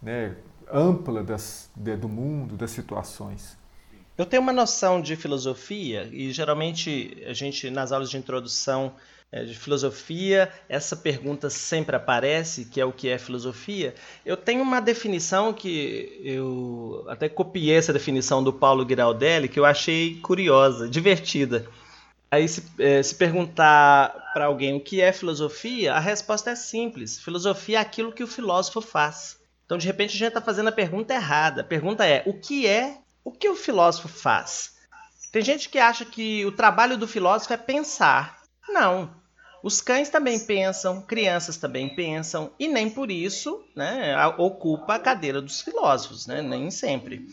né, 0.00 0.36
ampla 0.72 1.22
das, 1.22 1.68
de, 1.74 1.96
do 1.96 2.08
mundo, 2.08 2.56
das 2.56 2.70
situações. 2.70 3.58
Eu 4.16 4.26
tenho 4.26 4.42
uma 4.42 4.52
noção 4.52 5.00
de 5.00 5.16
filosofia 5.16 6.08
e 6.12 6.30
geralmente 6.30 7.16
a 7.26 7.32
gente 7.32 7.70
nas 7.70 7.90
aulas 7.90 8.10
de 8.10 8.18
introdução 8.18 8.92
é, 9.32 9.44
de 9.44 9.54
filosofia, 9.54 10.50
essa 10.68 10.96
pergunta 10.96 11.48
sempre 11.48 11.94
aparece, 11.94 12.64
que 12.64 12.80
é 12.80 12.84
o 12.84 12.92
que 12.92 13.08
é 13.08 13.16
filosofia. 13.16 13.94
Eu 14.26 14.36
tenho 14.36 14.62
uma 14.62 14.80
definição 14.80 15.52
que 15.52 16.20
eu 16.24 17.04
até 17.08 17.28
copiei 17.28 17.76
essa 17.76 17.92
definição 17.92 18.42
do 18.42 18.52
Paulo 18.52 18.86
Giraldelli, 18.88 19.48
que 19.48 19.60
eu 19.60 19.64
achei 19.64 20.16
curiosa, 20.16 20.88
divertida. 20.88 21.66
Aí, 22.28 22.48
se, 22.48 22.64
é, 22.78 23.02
se 23.02 23.14
perguntar 23.14 24.30
para 24.32 24.46
alguém 24.46 24.74
o 24.74 24.80
que 24.80 25.00
é 25.00 25.12
filosofia, 25.12 25.94
a 25.94 26.00
resposta 26.00 26.50
é 26.50 26.56
simples: 26.56 27.18
filosofia 27.18 27.78
é 27.78 27.80
aquilo 27.80 28.12
que 28.12 28.22
o 28.22 28.28
filósofo 28.28 28.80
faz. 28.80 29.38
Então, 29.64 29.78
de 29.78 29.86
repente, 29.86 30.10
a 30.10 30.18
gente 30.18 30.28
está 30.28 30.40
fazendo 30.40 30.68
a 30.68 30.72
pergunta 30.72 31.14
errada. 31.14 31.60
A 31.60 31.64
pergunta 31.64 32.04
é: 32.04 32.22
o 32.26 32.34
que 32.34 32.66
é 32.66 32.98
o 33.22 33.30
que 33.30 33.48
o 33.48 33.56
filósofo 33.56 34.08
faz? 34.08 34.76
Tem 35.30 35.42
gente 35.42 35.68
que 35.68 35.78
acha 35.78 36.04
que 36.04 36.44
o 36.46 36.52
trabalho 36.52 36.96
do 36.96 37.06
filósofo 37.06 37.52
é 37.52 37.56
pensar. 37.56 38.40
Não. 38.68 39.19
Os 39.62 39.80
cães 39.80 40.08
também 40.08 40.38
pensam, 40.38 41.02
crianças 41.02 41.56
também 41.56 41.94
pensam, 41.94 42.50
e 42.58 42.66
nem 42.66 42.88
por 42.88 43.10
isso 43.10 43.62
né, 43.76 44.16
ocupa 44.38 44.94
a 44.94 44.98
cadeira 44.98 45.42
dos 45.42 45.60
filósofos, 45.60 46.26
né, 46.26 46.40
nem 46.40 46.70
sempre. 46.70 47.26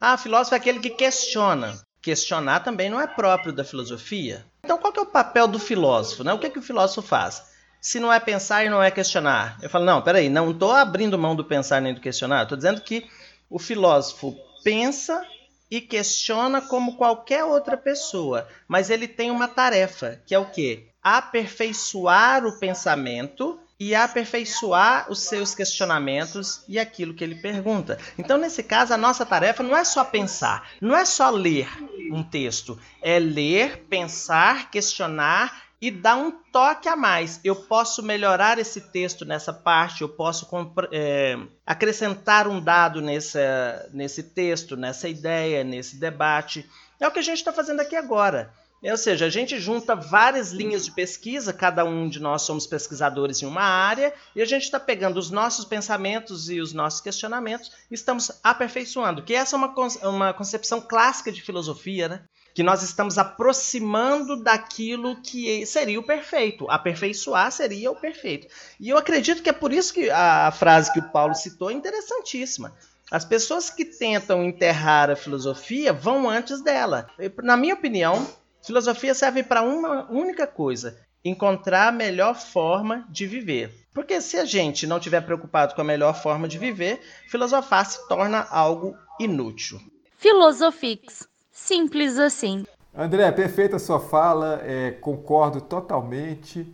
Ah, 0.00 0.16
filósofo 0.16 0.54
é 0.54 0.58
aquele 0.58 0.80
que 0.80 0.90
questiona. 0.90 1.78
Questionar 2.00 2.60
também 2.60 2.88
não 2.88 3.00
é 3.00 3.06
próprio 3.06 3.52
da 3.52 3.64
filosofia. 3.64 4.44
Então, 4.64 4.78
qual 4.78 4.92
é 4.96 5.00
o 5.00 5.06
papel 5.06 5.48
do 5.48 5.58
filósofo? 5.58 6.22
Né? 6.22 6.32
O 6.32 6.38
que, 6.38 6.46
é 6.46 6.50
que 6.50 6.58
o 6.58 6.62
filósofo 6.62 7.02
faz? 7.02 7.42
Se 7.80 7.98
não 7.98 8.12
é 8.12 8.20
pensar 8.20 8.64
e 8.64 8.68
não 8.68 8.82
é 8.82 8.90
questionar. 8.90 9.58
Eu 9.62 9.70
falo, 9.70 9.84
não, 9.84 10.02
peraí, 10.02 10.28
não 10.28 10.50
estou 10.50 10.72
abrindo 10.72 11.18
mão 11.18 11.34
do 11.34 11.44
pensar 11.44 11.80
nem 11.80 11.94
do 11.94 12.00
questionar. 12.00 12.42
Estou 12.42 12.56
dizendo 12.56 12.80
que 12.80 13.08
o 13.48 13.58
filósofo 13.58 14.36
pensa 14.62 15.24
e 15.70 15.80
questiona 15.80 16.60
como 16.60 16.96
qualquer 16.96 17.44
outra 17.44 17.76
pessoa, 17.76 18.46
mas 18.68 18.90
ele 18.90 19.08
tem 19.08 19.30
uma 19.30 19.48
tarefa, 19.48 20.20
que 20.26 20.34
é 20.34 20.38
o 20.38 20.50
quê? 20.50 20.88
Aperfeiçoar 21.08 22.44
o 22.44 22.58
pensamento 22.58 23.60
e 23.78 23.94
aperfeiçoar 23.94 25.06
os 25.08 25.20
seus 25.20 25.54
questionamentos 25.54 26.64
e 26.66 26.80
aquilo 26.80 27.14
que 27.14 27.22
ele 27.22 27.36
pergunta. 27.36 27.96
Então, 28.18 28.36
nesse 28.36 28.62
caso, 28.62 28.92
a 28.92 28.96
nossa 28.96 29.24
tarefa 29.24 29.62
não 29.62 29.76
é 29.76 29.84
só 29.84 30.02
pensar, 30.02 30.68
não 30.80 30.96
é 30.96 31.04
só 31.04 31.30
ler 31.30 31.68
um 32.10 32.24
texto, 32.24 32.76
é 33.00 33.20
ler, 33.20 33.84
pensar, 33.88 34.68
questionar 34.70 35.62
e 35.80 35.92
dar 35.92 36.16
um 36.16 36.32
toque 36.50 36.88
a 36.88 36.96
mais. 36.96 37.38
Eu 37.44 37.54
posso 37.54 38.02
melhorar 38.02 38.58
esse 38.58 38.80
texto 38.80 39.24
nessa 39.24 39.52
parte, 39.52 40.02
eu 40.02 40.08
posso 40.08 40.48
é, 40.90 41.38
acrescentar 41.64 42.48
um 42.48 42.60
dado 42.60 43.00
nesse 43.00 44.22
texto, 44.34 44.76
nessa 44.76 45.08
ideia, 45.08 45.62
nesse 45.62 45.96
debate. 45.96 46.68
É 46.98 47.06
o 47.06 47.12
que 47.12 47.18
a 47.20 47.22
gente 47.22 47.38
está 47.38 47.52
fazendo 47.52 47.80
aqui 47.80 47.94
agora. 47.94 48.50
Ou 48.90 48.96
seja, 48.96 49.26
a 49.26 49.30
gente 49.30 49.58
junta 49.58 49.94
várias 49.94 50.52
linhas 50.52 50.84
de 50.84 50.90
pesquisa, 50.90 51.52
cada 51.52 51.84
um 51.84 52.08
de 52.08 52.20
nós 52.20 52.42
somos 52.42 52.66
pesquisadores 52.66 53.42
em 53.42 53.46
uma 53.46 53.62
área, 53.62 54.12
e 54.34 54.42
a 54.42 54.44
gente 54.44 54.62
está 54.62 54.78
pegando 54.78 55.18
os 55.18 55.30
nossos 55.30 55.64
pensamentos 55.64 56.48
e 56.48 56.60
os 56.60 56.72
nossos 56.72 57.00
questionamentos 57.00 57.72
e 57.90 57.94
estamos 57.94 58.30
aperfeiçoando, 58.42 59.22
que 59.22 59.34
essa 59.34 59.56
é 59.56 59.58
uma, 59.58 59.74
uma 60.04 60.32
concepção 60.34 60.80
clássica 60.80 61.32
de 61.32 61.42
filosofia, 61.42 62.08
né? 62.08 62.22
que 62.56 62.62
nós 62.62 62.82
estamos 62.82 63.18
aproximando 63.18 64.42
daquilo 64.42 65.20
que 65.20 65.66
seria 65.66 66.00
o 66.00 66.02
perfeito. 66.02 66.64
Aperfeiçoar 66.70 67.52
seria 67.52 67.90
o 67.90 67.96
perfeito. 67.96 68.48
E 68.80 68.88
eu 68.88 68.96
acredito 68.96 69.42
que 69.42 69.50
é 69.50 69.52
por 69.52 69.74
isso 69.74 69.92
que 69.92 70.08
a 70.08 70.50
frase 70.50 70.90
que 70.90 70.98
o 70.98 71.10
Paulo 71.10 71.34
citou 71.34 71.70
é 71.70 71.74
interessantíssima. 71.74 72.74
As 73.10 73.26
pessoas 73.26 73.68
que 73.68 73.84
tentam 73.84 74.42
enterrar 74.42 75.10
a 75.10 75.16
filosofia 75.16 75.92
vão 75.92 76.30
antes 76.30 76.62
dela. 76.62 77.06
Na 77.42 77.58
minha 77.58 77.74
opinião, 77.74 78.26
filosofia 78.66 79.14
serve 79.14 79.42
para 79.42 79.62
uma 79.62 80.10
única 80.10 80.46
coisa: 80.46 80.98
encontrar 81.24 81.88
a 81.88 81.92
melhor 81.92 82.34
forma 82.34 83.06
de 83.08 83.26
viver. 83.26 83.86
Porque 83.94 84.20
se 84.20 84.36
a 84.36 84.44
gente 84.44 84.86
não 84.86 84.98
estiver 84.98 85.22
preocupado 85.22 85.74
com 85.74 85.80
a 85.80 85.84
melhor 85.84 86.14
forma 86.14 86.46
de 86.46 86.58
viver, 86.58 87.00
filosofar 87.28 87.86
se 87.86 88.06
torna 88.08 88.46
algo 88.50 88.94
inútil. 89.18 89.80
Filosofix 90.18 91.26
Simples 91.56 92.18
assim. 92.18 92.66
André, 92.94 93.32
perfeita 93.32 93.76
a 93.76 93.78
sua 93.78 93.98
fala, 93.98 94.60
é, 94.62 94.90
concordo 94.90 95.60
totalmente. 95.60 96.66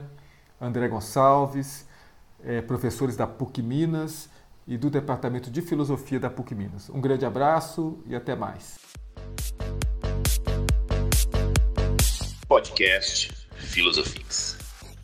André 0.61 0.89
Gonçalves, 0.89 1.89
é, 2.45 2.61
professores 2.61 3.17
da 3.17 3.27
PUC 3.27 3.63
Minas 3.63 4.29
e 4.69 4.77
do 4.77 4.91
Departamento 4.91 5.51
de 5.51 5.63
Filosofia 5.63 6.21
da 6.21 6.29
PUC 6.29 6.55
Minas. 6.55 6.91
Um 6.91 7.01
grande 7.01 7.25
abraço 7.25 7.99
e 8.05 8.15
até 8.15 8.37
mais. 8.37 8.79
Podcast 12.47 13.33
Filosofix. 13.57 14.59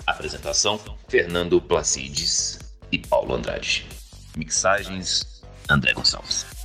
Apresentação: 0.07 0.79
Fernando 1.09 1.59
Placides 1.59 2.59
e 2.93 2.99
Paulo 2.99 3.35
Andrade. 3.35 3.89
Mixagens: 4.37 5.43
André 5.71 5.95
Gonçalves. 5.95 6.58